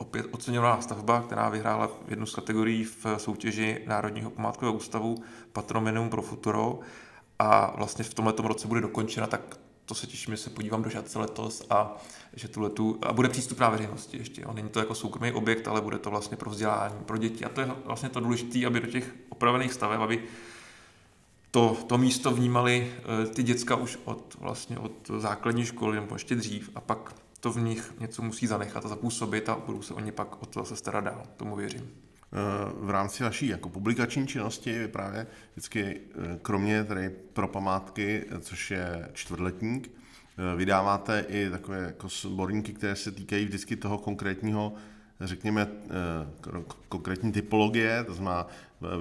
[0.00, 6.22] opět oceňovaná stavba, která vyhrála jednu z kategorií v soutěži Národního památkového ústavu Patrominum pro
[6.22, 6.80] Futuro
[7.38, 10.90] a vlastně v tomto roce bude dokončena, tak to se těším, že se podívám do
[10.90, 11.96] Žadce letos a
[12.32, 14.46] že tu letu, a bude přístupná veřejnosti ještě.
[14.46, 17.44] On není to jako soukromý objekt, ale bude to vlastně pro vzdělání, pro děti.
[17.44, 20.22] A to je vlastně to důležité, aby do těch opravených staveb, aby
[21.50, 26.34] to, to místo vnímali eh, ty děcka už od, vlastně od základní školy nebo ještě
[26.34, 30.12] dřív a pak to v nich něco musí zanechat a zapůsobit a budou se oni
[30.12, 31.82] pak o to zase starat dál, tomu věřím.
[31.82, 38.70] Eh, v rámci vaší jako publikační činnosti právě vždycky, eh, kromě tady pro památky, což
[38.70, 39.90] je čtvrtletník,
[40.56, 44.74] vydáváte i takové jako sborníky, které se týkají vždycky toho konkrétního
[45.20, 45.68] řekněme,
[46.88, 48.46] konkrétní typologie, to znamená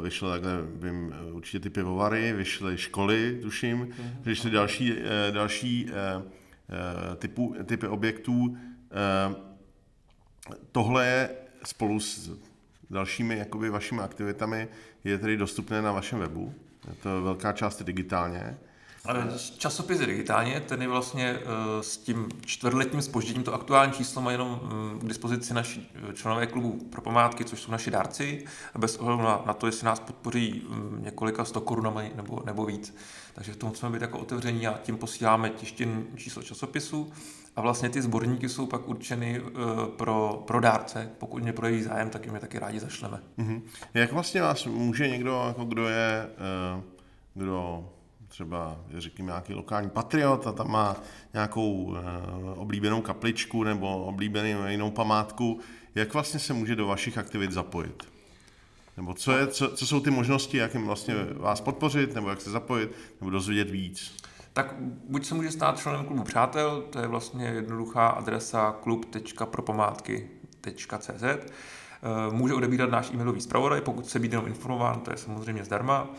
[0.02, 4.12] vyšlo takhle, vím, určitě ty pivovary, vyšly školy, tuším, mm-hmm.
[4.22, 5.90] vyšly další, eh, další
[6.70, 8.58] eh, eh, typu, typy objektů.
[10.72, 11.30] Tohle je
[11.64, 12.32] spolu s
[12.90, 14.68] dalšími jakoby, vašimi aktivitami
[15.04, 16.54] je tedy dostupné na vašem webu.
[16.88, 18.58] Je to velká část digitálně.
[19.58, 24.60] Časopis digitálně, ten je vlastně eh, s tím čtvrtletním spožděním, to aktuální číslo má jenom
[24.64, 28.46] mm, k dispozici naši eh, členové klubu pro památky, což jsou naši dárci,
[28.78, 32.96] bez ohledu na, na to, jestli nás podpoří mm, několika sto korunami nebo, nebo víc.
[33.34, 37.12] Takže v tom chceme být jako otevření a tím posíláme tištěn číslo časopisu
[37.56, 39.50] a vlastně ty sborníky jsou pak určeny uh,
[39.86, 41.10] pro, pro dárce.
[41.18, 43.22] Pokud mě projeví zájem, tak jim je taky rádi zašleme.
[43.38, 43.62] Mm-hmm.
[43.94, 46.30] Jak vlastně vás může někdo, jako kdo je,
[47.34, 47.90] kdo
[48.30, 50.96] třeba, řekněme, nějaký lokální patriot a tam má
[51.34, 52.00] nějakou e,
[52.56, 55.60] oblíbenou kapličku nebo oblíbenou jinou památku,
[55.96, 58.04] jak vlastně se může do vašich aktivit zapojit?
[58.98, 62.42] Nebo co, je, co, co jsou ty možnosti, jak jim vlastně vás podpořit, nebo jak
[62.42, 64.16] se zapojit, nebo dozvědět víc?
[64.54, 64.76] Tak
[65.10, 71.24] buď se může stát členem klubu přátel, to je vlastně jednoduchá adresa klub.propomátky.cz.
[71.24, 71.46] Eh,
[72.32, 76.10] může odebírat náš e-mailový zpravodaj, pokud se být jenom informován, to je samozřejmě zdarma.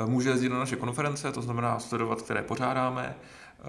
[0.00, 3.16] Eh, může jezdit na naše konference, to znamená sledovat, které pořádáme.
[3.16, 3.64] Eh,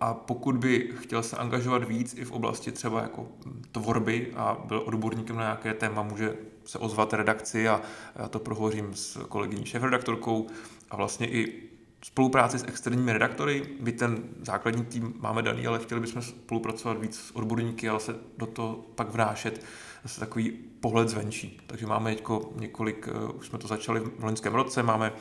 [0.00, 3.26] a pokud by chtěl se angažovat víc i v oblasti třeba jako
[3.72, 7.80] tvorby a byl odborníkem na nějaké téma, může se ozvat redakci a
[8.16, 10.46] já to prohovořím s kolegyní šéfredaktorkou
[10.90, 11.62] a vlastně i
[12.04, 13.62] spolupráci s externími redaktory.
[13.80, 18.16] My ten základní tým máme daný, ale chtěli bychom spolupracovat víc s odborníky, ale se
[18.38, 19.64] do toho pak vnášet
[20.02, 21.60] zase takový pohled zvenčí.
[21.66, 25.12] Takže máme teďko několik, eh, už jsme to začali v loňském roce, máme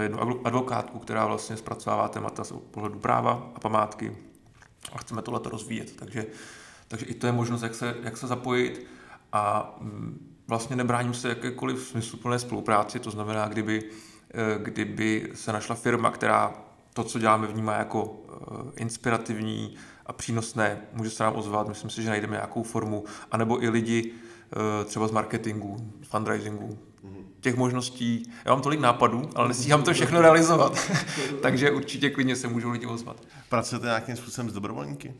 [0.00, 4.16] jednu advokátku, která vlastně zpracovává témata z pohledu práva a památky.
[4.92, 5.96] A chceme tohle rozvíjet.
[5.96, 6.26] Takže,
[6.88, 8.86] takže i to je možnost, jak se, jak se zapojit.
[9.32, 13.90] A mm, vlastně nebráním se jakékoliv smysluplné spolupráci, to znamená, kdyby
[14.34, 16.54] Eh, kdyby se našla firma, která
[16.92, 22.02] to, co děláme, vnímá jako eh, inspirativní a přínosné, může se nám ozvat, myslím si,
[22.02, 26.78] že najdeme nějakou formu, anebo i lidi eh, třeba z marketingu, fundraisingu,
[27.50, 28.32] těch možností.
[28.44, 30.78] Já mám tolik nápadů, ale nestíhám to všechno realizovat.
[31.42, 33.16] Takže určitě klidně se můžou lidi ozvat.
[33.48, 35.14] Pracujete nějakým způsobem s dobrovolníky?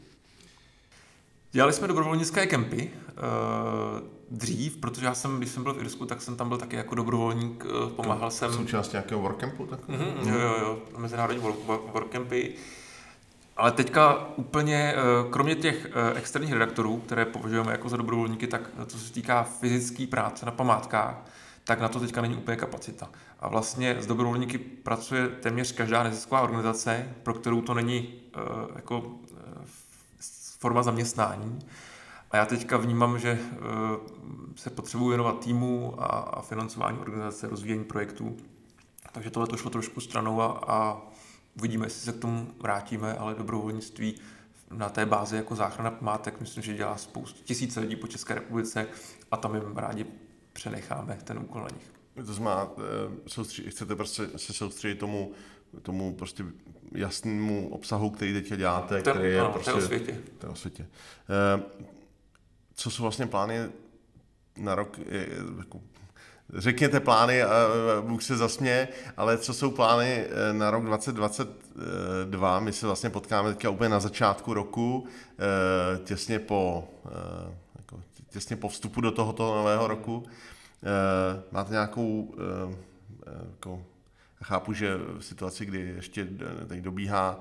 [1.53, 2.91] Dělali jsme dobrovolnické kempy
[4.31, 6.95] dřív, protože já jsem, když jsem byl v Irsku, tak jsem tam byl taky jako
[6.95, 8.53] dobrovolník, eh, pomáhal jsem...
[8.53, 9.67] Součást nějakého workcampu?
[9.67, 9.89] Tak?
[9.89, 11.43] Mm-hmm, jo, jo, jo, mezinárodní
[11.93, 12.55] workcampy.
[13.57, 18.71] Ale teďka úplně, eh, kromě těch eh, externích redaktorů, které považujeme jako za dobrovolníky, tak
[18.87, 21.25] co se týká fyzické práce na památkách,
[21.69, 23.11] tak na to teďka není úplně kapacita.
[23.41, 28.15] A vlastně s dobrovolníky pracuje téměř každá nezisková organizace, pro kterou to není
[28.77, 29.15] jako
[30.59, 31.59] forma zaměstnání.
[32.31, 33.57] A já teďka vnímám, že eh,
[34.57, 38.37] se potřebuji věnovat týmu a, a financování organizace, rozvíjení projektů.
[39.13, 41.03] Takže tohle to šlo trošku stranou a, a
[41.59, 44.15] uvidíme, jestli se k tomu vrátíme, ale dobrovolnictví
[44.71, 48.87] na té bázi jako záchrana památek, myslím, že dělá spoustu tisíce lidí po České republice
[49.31, 50.07] a tam jim rádi
[50.59, 52.27] přenecháme ten úkol na nich.
[52.27, 52.71] To znamená,
[53.65, 55.33] eh, chcete prostě se soustředit tomu,
[55.83, 56.45] tomu prostě
[56.93, 59.73] jasnému obsahu, který teď děláte, ten, který je ano, prostě...
[59.73, 60.21] o světě.
[60.49, 60.87] o světě.
[61.29, 61.63] Eh,
[62.75, 63.69] co jsou vlastně plány
[64.57, 64.99] na rok,
[65.59, 65.81] jako,
[66.55, 67.69] řekněte plány a
[68.01, 72.61] Bůh se zasmě, ale co jsou plány eh, na rok 2022?
[72.61, 77.55] My se vlastně potkáme teďka úplně na začátku roku, eh, těsně po, eh,
[78.31, 80.27] těsně po vstupu do tohoto nového roku.
[81.53, 82.35] Máte nějakou,
[83.51, 83.83] jako,
[84.43, 86.29] chápu, že v situaci, kdy ještě
[86.67, 87.41] teď dobíhá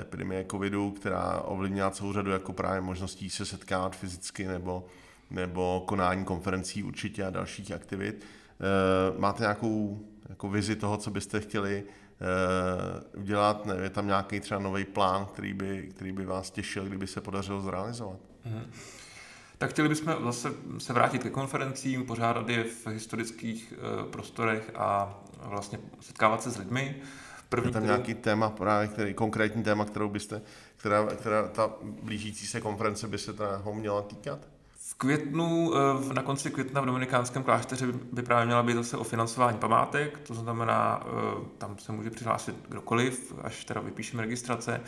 [0.00, 4.86] epidemie covidu, která ovlivnila celou řadu jako právě možností se setkávat fyzicky nebo,
[5.30, 8.24] nebo konání konferencí určitě a dalších aktivit.
[8.60, 13.66] Eh, máte nějakou jako vizi toho, co byste chtěli eh, udělat?
[13.66, 17.20] Ne, je tam nějaký třeba nový plán, který by, který by vás těšil, kdyby se
[17.20, 18.20] podařilo zrealizovat?
[18.46, 18.64] Mm-hmm.
[19.62, 25.18] Tak chtěli bychom zase se vrátit ke konferencím, pořádat je v historických eh, prostorech a
[25.42, 26.96] vlastně setkávat se s lidmi.
[27.48, 27.96] První, je tam kterou...
[27.96, 30.42] nějaký téma, právě který, konkrétní téma, kterou byste,
[30.76, 31.70] která, která ta
[32.02, 34.38] blížící se konference by se ho měla týkat?
[34.76, 35.72] V květnu,
[36.10, 40.18] eh, na konci května v Dominikánském klášteře by právě měla být zase o financování památek,
[40.18, 44.80] to znamená, eh, tam se může přihlásit kdokoliv, až teda vypíšeme registrace.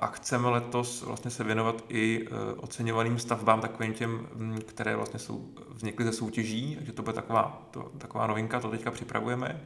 [0.00, 5.18] A chceme letos vlastně se věnovat i eh, oceňovaným stavbám, takovým těm, hm, které vlastně
[5.18, 9.60] jsou, vznikly ze soutěží, takže to bude taková, to, taková novinka, to teďka připravujeme.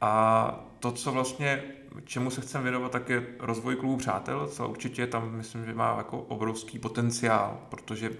[0.00, 1.62] A to, co vlastně,
[2.04, 5.94] čemu se chceme věnovat, tak je rozvoj klubu přátel, co určitě tam myslím, že má
[5.96, 8.16] jako obrovský potenciál, protože uh,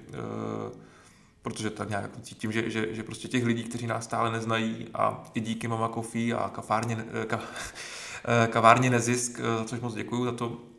[1.43, 5.25] protože tak nějak cítím, že, že, že prostě těch lidí, kteří nás stále neznají a
[5.35, 7.40] i díky Mama Coffee a kafárně, eh, ka,
[8.45, 10.69] eh, kavárně Nezisk, což moc děkuju za to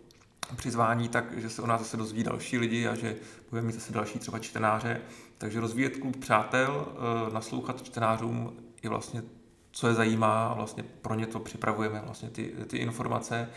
[0.56, 3.16] přizvání, tak že se o nás zase dozví další lidi a že
[3.50, 5.02] budeme mít zase další třeba čtenáře.
[5.38, 6.88] Takže rozvíjet klub přátel,
[7.34, 9.24] naslouchat čtenářům je vlastně
[9.72, 13.50] co je zajímá a vlastně pro ně to připravujeme, vlastně ty, ty informace.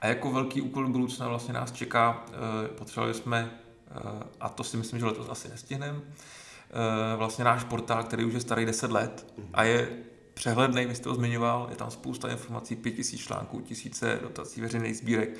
[0.00, 3.50] A jako velký úkol budoucna vlastně nás čeká, eh, potřebovali jsme,
[3.90, 8.34] eh, a to si myslím, že letos asi nestihneme, eh, vlastně náš portál, který už
[8.34, 9.88] je starý 10 let a je
[10.34, 15.38] přehledný, vy jste to zmiňoval, je tam spousta informací, 5000 článků, tisíce dotací veřejných sbírek,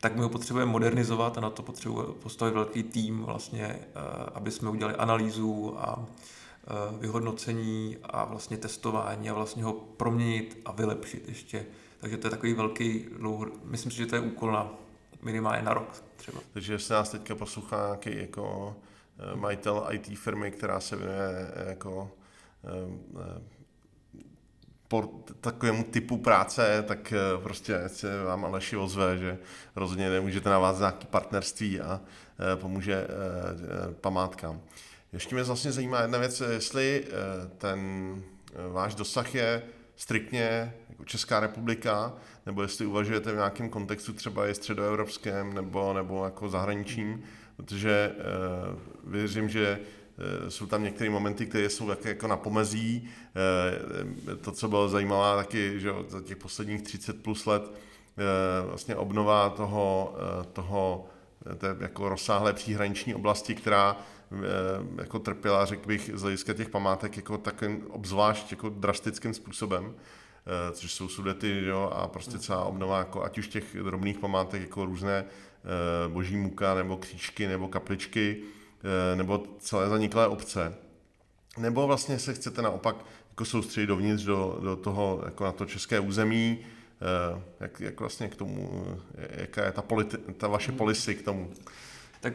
[0.00, 3.78] tak my ho potřebujeme modernizovat a na to potřebujeme postavit velký tým, vlastně,
[4.34, 6.06] aby jsme udělali analýzu a
[6.66, 11.66] Eh, vyhodnocení a vlastně testování a vlastně ho proměnit a vylepšit ještě.
[12.00, 14.70] Takže to je takový velký dlouho, myslím si, že to je úkol na
[15.22, 16.40] minimálně na rok třeba.
[16.52, 18.76] Takže se nás teďka poslouchá nějaký jako
[19.18, 22.10] eh, majitel IT firmy, která se věnuje eh, jako
[24.90, 27.12] po takovému typu práce, tak
[27.42, 29.38] prostě se vám Aleši ozve, že
[29.76, 32.00] rozhodně nemůžete navázat nějaké partnerství a
[32.54, 33.06] pomůže
[34.00, 34.60] památkám.
[35.12, 37.04] Ještě mě vlastně zajímá jedna věc, jestli
[37.58, 37.80] ten
[38.72, 39.62] váš dosah je
[39.96, 42.12] striktně jako Česká republika,
[42.46, 47.22] nebo jestli uvažujete v nějakém kontextu třeba i středoevropském nebo, nebo jako zahraničím,
[47.56, 48.12] protože
[49.04, 49.78] věřím, že
[50.48, 53.08] jsou tam některé momenty, které jsou také jako na pomezí.
[54.26, 58.96] Uh, to, co bylo zajímavé taky, že za těch posledních 30 plus let, uh, vlastně
[58.96, 60.14] obnova toho,
[60.52, 61.06] toho
[61.58, 63.96] té jako rozsáhlé příhraniční oblasti, která
[64.98, 69.94] jako trpěla, řekl bych, z hlediska těch památek jako takovým obzvlášť jako drastickým způsobem.
[70.46, 74.62] Eh, což jsou sudety jo, a prostě celá obnova, jako ať už těch drobných památek,
[74.62, 78.46] jako různé eh, boží muka, nebo křížky, nebo kapličky, eh,
[79.14, 80.74] nebo celé zaniklé obce.
[81.58, 82.96] Nebo vlastně se chcete naopak
[83.28, 86.58] jako soustředit dovnitř do, do toho, jako na to české území,
[87.60, 88.86] jak, jak vlastně k tomu,
[89.30, 91.50] jaká je ta, politi, ta vaše policy k tomu?
[92.20, 92.34] Tak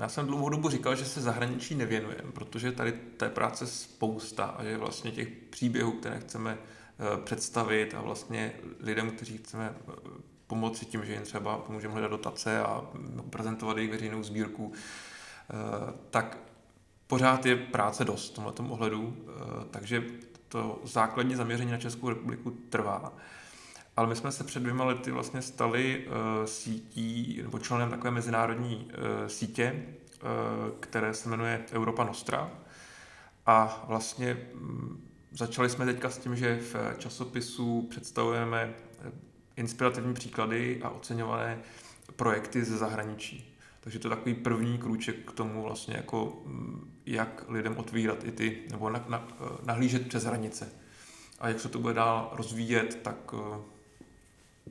[0.00, 4.64] já jsem dlouhou dobu říkal, že se zahraničí nevěnujeme, protože tady té práce spousta a
[4.64, 6.58] že vlastně těch příběhů, které chceme
[7.00, 9.92] Eh, představit a vlastně lidem, kteří chceme eh,
[10.46, 12.86] pomoci tím, že jim třeba pomůžeme hledat dotace a
[13.30, 14.78] prezentovat jejich veřejnou sbírku, eh,
[16.10, 16.38] tak
[17.06, 19.16] pořád je práce dost v tomto ohledu,
[19.70, 20.04] takže
[20.48, 23.12] to základní zaměření na Českou republiku trvá.
[23.96, 26.08] Ale my jsme se před dvěma lety vlastně stali
[26.44, 28.88] sítí nebo členem takové mezinárodní
[29.26, 29.86] sítě,
[30.80, 32.50] které se jmenuje Europa Nostra.
[33.46, 38.74] A vlastně mm, Začali jsme teďka s tím, že v časopisu představujeme
[39.56, 41.58] inspirativní příklady a oceňované
[42.16, 43.49] projekty ze zahraničí.
[43.80, 48.32] Takže to je takový první krůček k tomu vlastně jako mm, jak lidem otvírat i
[48.32, 49.28] ty, nebo na, na,
[49.64, 50.68] nahlížet přes hranice.
[51.38, 53.58] A jak se to bude dál rozvíjet, tak eh,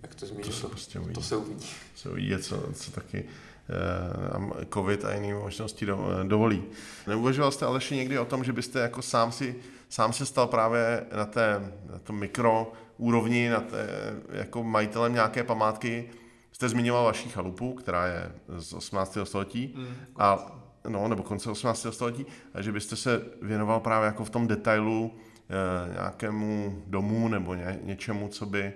[0.02, 1.14] jak to zmínil, to, se prostě uvidí.
[1.14, 1.68] to se uvidí.
[1.96, 5.88] Se uvidí, co, co taky eh, covid a jiné možnosti
[6.24, 6.64] dovolí.
[7.08, 9.56] Neuvažoval jste Aleši někdy o tom, že byste jako sám si
[9.90, 13.88] sám se stal právě na té na tom mikro úrovni, na té,
[14.32, 16.10] jako majitelem nějaké památky.
[16.52, 19.18] Jste zmiňoval vaší chalupu, která je z 18.
[19.24, 19.88] století, mm,
[20.18, 20.52] a,
[20.88, 21.88] no, nebo konce 18.
[21.92, 27.56] století, a že byste se věnoval právě jako v tom detailu e, nějakému domu nebo
[27.56, 28.74] ně, něčemu, co by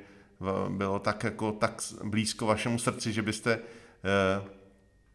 [0.70, 3.60] bylo tak jako tak blízko vašemu srdci, že byste e,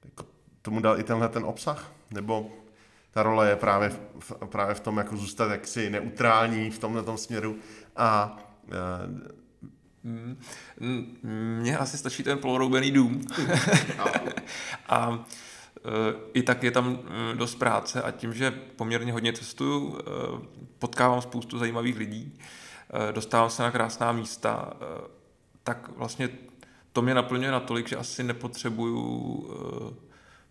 [0.04, 0.24] jako
[0.62, 1.92] tomu dal i tenhle ten obsah?
[2.10, 2.50] Nebo
[3.10, 7.18] ta role je právě v, právě v tom, jako zůstat jaksi neutrální v tomhle tom
[7.18, 7.56] směru
[7.96, 8.38] a
[11.22, 13.20] mně asi stačí ten poloroubený dům.
[14.88, 15.16] a uh,
[16.34, 16.98] i tak je tam
[17.32, 19.96] e, dost práce a tím, že poměrně hodně cestuju, uh,
[20.78, 22.38] potkávám spoustu zajímavých lidí,
[23.12, 24.72] dostávám se na krásná místa,
[25.62, 26.28] tak vlastně
[26.92, 29.46] to mě naplňuje natolik, že asi nepotřebuju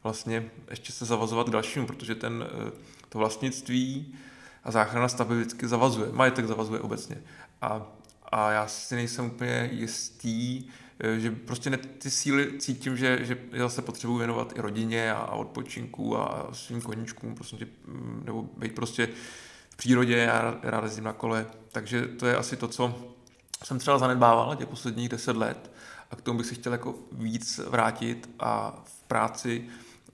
[0.04, 2.48] vlastně ještě se zavazovat k dalšímu, protože ten,
[3.10, 4.16] to vlastnictví
[4.64, 7.24] a záchrana stavby vždycky zavazuje, majetek zavazuje obecně.
[7.62, 7.82] A,
[8.32, 10.64] a já si nejsem úplně jistý,
[11.00, 15.26] eh, že prostě ne, ty síly cítím, že, že zase potřebuji věnovat i rodině a,
[15.26, 19.10] odpočinku a svým koníčkům, prostě, mm, nebo být prostě
[19.70, 23.14] v přírodě, já rád jezdím na kole, takže to je asi to, co
[23.64, 25.72] jsem třeba zanedbával těch posledních deset let
[26.12, 29.68] a k tomu bych si chtěl jako víc vrátit a v práci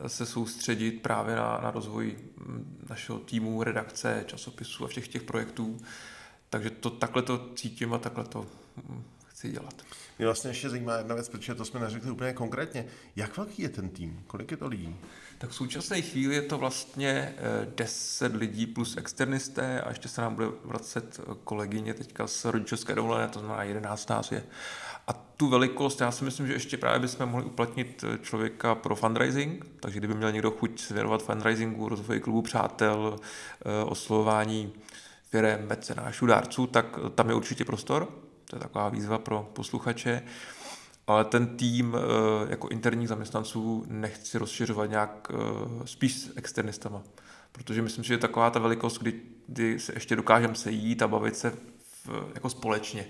[0.08, 5.78] se soustředit právě na, na rozvoj mm, našeho týmu, redakce, časopisů a všech těch projektů.
[6.54, 8.46] Takže to, takhle to cítím a takhle to
[8.90, 9.74] mm, chci dělat.
[10.18, 12.86] Mě vlastně ještě zajímá jedna věc, protože to jsme neřekli úplně konkrétně.
[13.16, 14.24] Jak velký je ten tým?
[14.28, 14.96] Kolik je to lidí?
[15.38, 17.34] Tak v současné chvíli je to vlastně
[17.76, 22.96] 10 eh, lidí plus externisté a ještě se nám bude vracet kolegyně teďka z rodičovské
[22.96, 24.44] dovolené, to znamená 11 nás je.
[25.08, 28.96] A tu velikost, já si myslím, že ještě právě bychom mohli uplatnit eh, člověka pro
[28.96, 33.16] fundraising, takže kdyby měl někdo chuť se věnovat fundraisingu, rozvoji klubu přátel,
[33.66, 34.74] eh, oslovování
[35.34, 38.08] firem, mecenášů, dárců, tak eh, tam je určitě prostor.
[38.50, 40.22] To je taková výzva pro posluchače.
[41.08, 41.96] Ale ten tým
[42.50, 45.32] jako interních zaměstnanců nechci rozšiřovat nějak
[45.86, 47.04] spíš s externistama.
[47.52, 51.38] Protože myslím, že je taková ta velikost, kdy, kdy se ještě dokážeme sejít a bavit
[51.38, 51.54] se
[52.06, 53.06] v, jako společně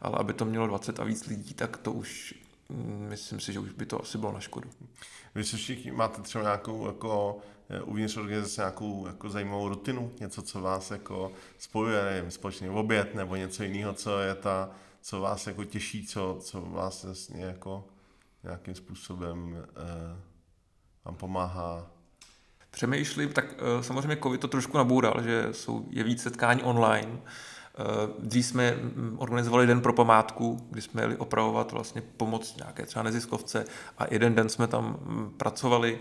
[0.00, 2.34] ale aby to mělo 20 a víc lidí, tak to už
[2.68, 4.70] mm, myslím si, že už by to asi bylo na škodu.
[5.34, 10.42] Vy se všichni máte třeba nějakou jako eh, uvnitř organizace nějakou jako zajímavou rutinu, něco,
[10.42, 15.46] co vás jako spojuje, nevím, společný oběd nebo něco jiného, co je ta, co vás
[15.46, 17.84] jako těší, co, co vás vlastně jako
[18.42, 20.20] nějakým způsobem eh,
[21.04, 21.86] vám pomáhá?
[22.70, 27.08] Přemýšlím, tak uh, samozřejmě COVID to trošku naboural, že jsou, je víc setkání online.
[27.08, 27.16] Uh,
[28.18, 33.02] dřív jsme mm, organizovali den pro památku, kdy jsme jeli opravovat vlastně pomoc nějaké třeba
[33.02, 33.64] neziskovce
[33.98, 35.98] a jeden den jsme tam mm, pracovali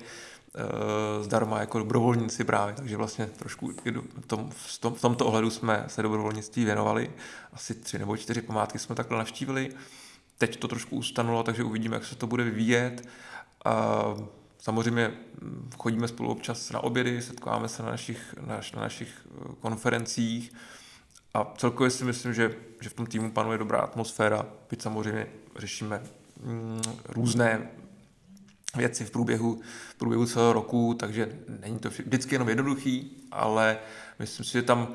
[1.21, 3.71] zdarma jako dobrovolníci právě, takže vlastně trošku
[4.21, 7.11] v, tom, v, tom, v tomto ohledu jsme se dobrovolnictví věnovali.
[7.53, 9.69] Asi tři nebo čtyři památky jsme takhle navštívili.
[10.37, 13.07] Teď to trošku ustanulo, takže uvidíme, jak se to bude vyvíjet.
[13.65, 14.03] A
[14.59, 19.55] samozřejmě hm, chodíme spolu občas na obědy, setkáváme se na našich, na, na našich eh,
[19.59, 20.53] konferencích
[21.33, 26.01] a celkově si myslím, že, že v tom týmu panuje dobrá atmosféra, byť samozřejmě řešíme
[26.43, 27.69] mm, různé
[28.77, 33.77] věci v průběhu, v průběhu celého roku, takže není to vždycky jenom jednoduchý, ale
[34.19, 34.87] myslím si, že tam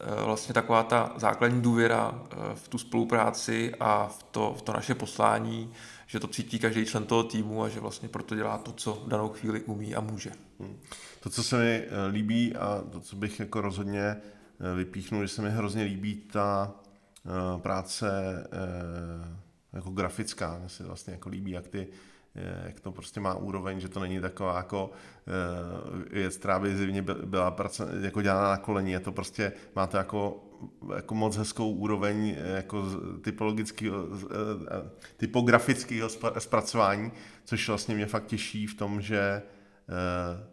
[0.00, 4.72] eh, vlastně taková ta základní důvěra eh, v tu spolupráci a v to, v to
[4.72, 5.72] naše poslání,
[6.06, 9.08] že to cítí každý člen toho týmu a že vlastně proto dělá to, co v
[9.08, 10.32] danou chvíli umí a může.
[10.60, 10.80] Hmm.
[11.20, 14.16] To, co se mi eh, líbí a to, co bych jako rozhodně
[14.76, 16.74] vypíchnul, že se mi hrozně líbí ta
[17.62, 18.08] práce
[19.72, 20.58] jako grafická.
[20.58, 21.88] Mně se vlastně jako líbí, jak ty
[22.64, 24.90] jak to prostě má úroveň, že to není taková jako
[25.26, 27.56] eh, věc, která by zjevně byla
[28.00, 30.48] jako dělána na koleni, je to prostě, má to jako
[30.96, 32.84] jako moc hezkou úroveň jako
[33.20, 36.08] typologického, eh, typografického
[36.38, 37.12] zpracování,
[37.44, 39.42] což vlastně mě fakt těší v tom, že
[39.88, 40.46] eh,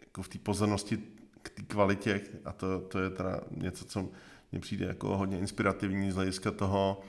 [0.00, 0.98] jako v té pozornosti
[1.42, 4.08] k té kvalitě, a to, to je teda něco, co
[4.52, 7.00] mně přijde jako hodně inspirativní z hlediska toho,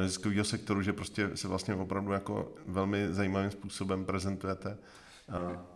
[0.00, 4.78] neziskového sektoru, že prostě se vlastně opravdu jako velmi zajímavým způsobem prezentujete.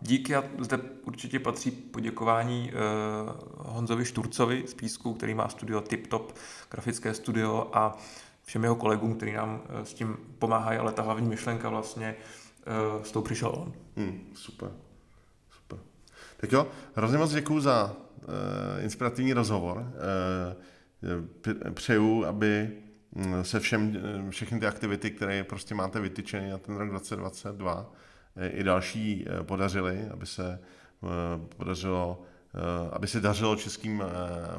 [0.01, 2.79] Díky a zde určitě patří poděkování uh,
[3.57, 6.35] Honzovi Šturcovi z Písku, který má studio TipTop,
[6.71, 7.97] grafické studio a
[8.43, 12.15] všem jeho kolegům, který nám s tím pomáhají, ale ta hlavní myšlenka vlastně
[13.03, 13.73] s tou přišel on.
[13.97, 14.69] Hmm, super,
[15.49, 15.79] super.
[16.37, 19.77] Tak jo, hrozně moc děkuji za uh, inspirativní rozhovor.
[19.77, 22.71] Uh, přeju, aby
[23.41, 27.91] se všem, eh, všechny ty aktivity, které prostě máte vytyčeny na ten rok 2022,
[28.35, 30.59] eh, i další eh, podařily, aby se
[31.57, 32.21] podařilo,
[32.91, 34.03] aby se dařilo českým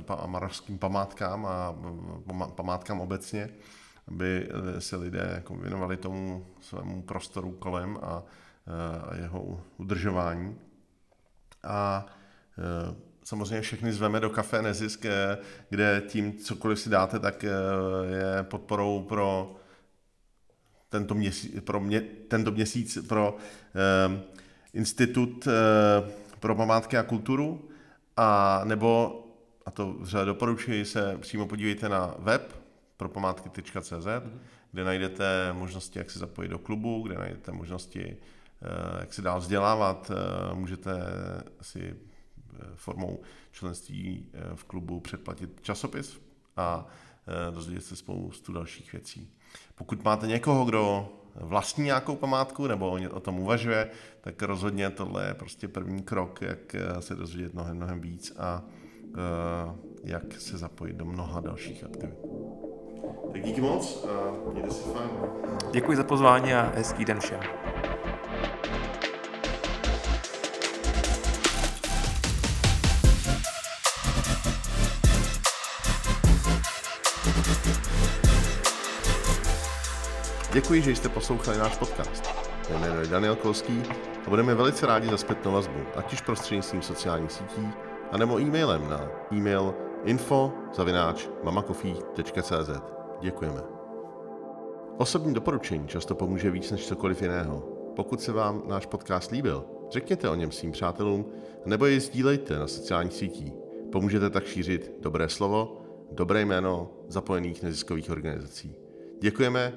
[0.09, 1.75] a moravským památkám a
[2.55, 3.49] památkám obecně,
[4.09, 4.49] aby
[4.79, 8.23] se lidé jako věnovali tomu svému prostoru kolem a,
[9.09, 10.59] a jeho udržování.
[11.63, 12.07] A
[13.27, 15.39] samozřejmě všechny zveme do kafe Nezisk, eh,
[15.71, 17.51] kde tím cokoliv si dáte, tak eh,
[18.07, 19.57] je podporou pro
[20.89, 23.37] tento měsíc, pro mě, tento měsíc pro
[23.75, 24.37] eh,
[24.73, 26.11] Institut eh,
[26.41, 27.69] pro památky a kulturu,
[28.17, 29.23] a nebo,
[29.67, 32.61] a to vřele doporučuji, se přímo podívejte na web
[32.97, 34.39] pro památky.cz, mm-hmm.
[34.73, 38.17] kde najdete možnosti, jak se zapojit do klubu, kde najdete možnosti,
[38.63, 40.93] eh, jak se dál vzdělávat, eh, můžete
[41.63, 41.97] si
[42.75, 43.21] formou
[43.53, 46.21] členství eh, v klubu předplatit časopis
[46.57, 46.87] a
[47.49, 49.31] eh, dozvědět se spoustu dalších věcí.
[49.75, 53.91] Pokud máte někoho, kdo vlastní nějakou památku nebo o tom uvažuje,
[54.21, 58.65] tak rozhodně tohle je prostě první krok, jak se dozvědět mnohem, mnohem víc a
[60.05, 62.19] jak se zapojit do mnoha dalších aktivit.
[63.33, 65.11] Tak díky moc a mějte si fajn.
[65.73, 67.41] Děkuji za pozvání a hezký den všem.
[80.57, 82.25] Děkuji, že jste poslouchali náš podcast.
[82.71, 83.83] Jmenuji je Daniel Kolský
[84.27, 87.69] a budeme velice rádi za zpětnou vazbu, ať už prostřednictvím sociálních sítí,
[88.11, 90.53] anebo e-mailem na e-mail info.
[93.21, 93.61] Děkujeme.
[94.97, 97.61] Osobní doporučení často pomůže víc než cokoliv jiného.
[97.97, 101.27] Pokud se vám náš podcast líbil, řekněte o něm svým přátelům
[101.65, 103.53] nebo jej sdílejte na sociálních sítích.
[103.93, 108.75] Pomůžete tak šířit dobré slovo, dobré jméno zapojených neziskových organizací.
[109.21, 109.73] Děkujeme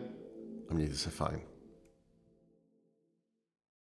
[0.70, 1.49] a mějte se fajn.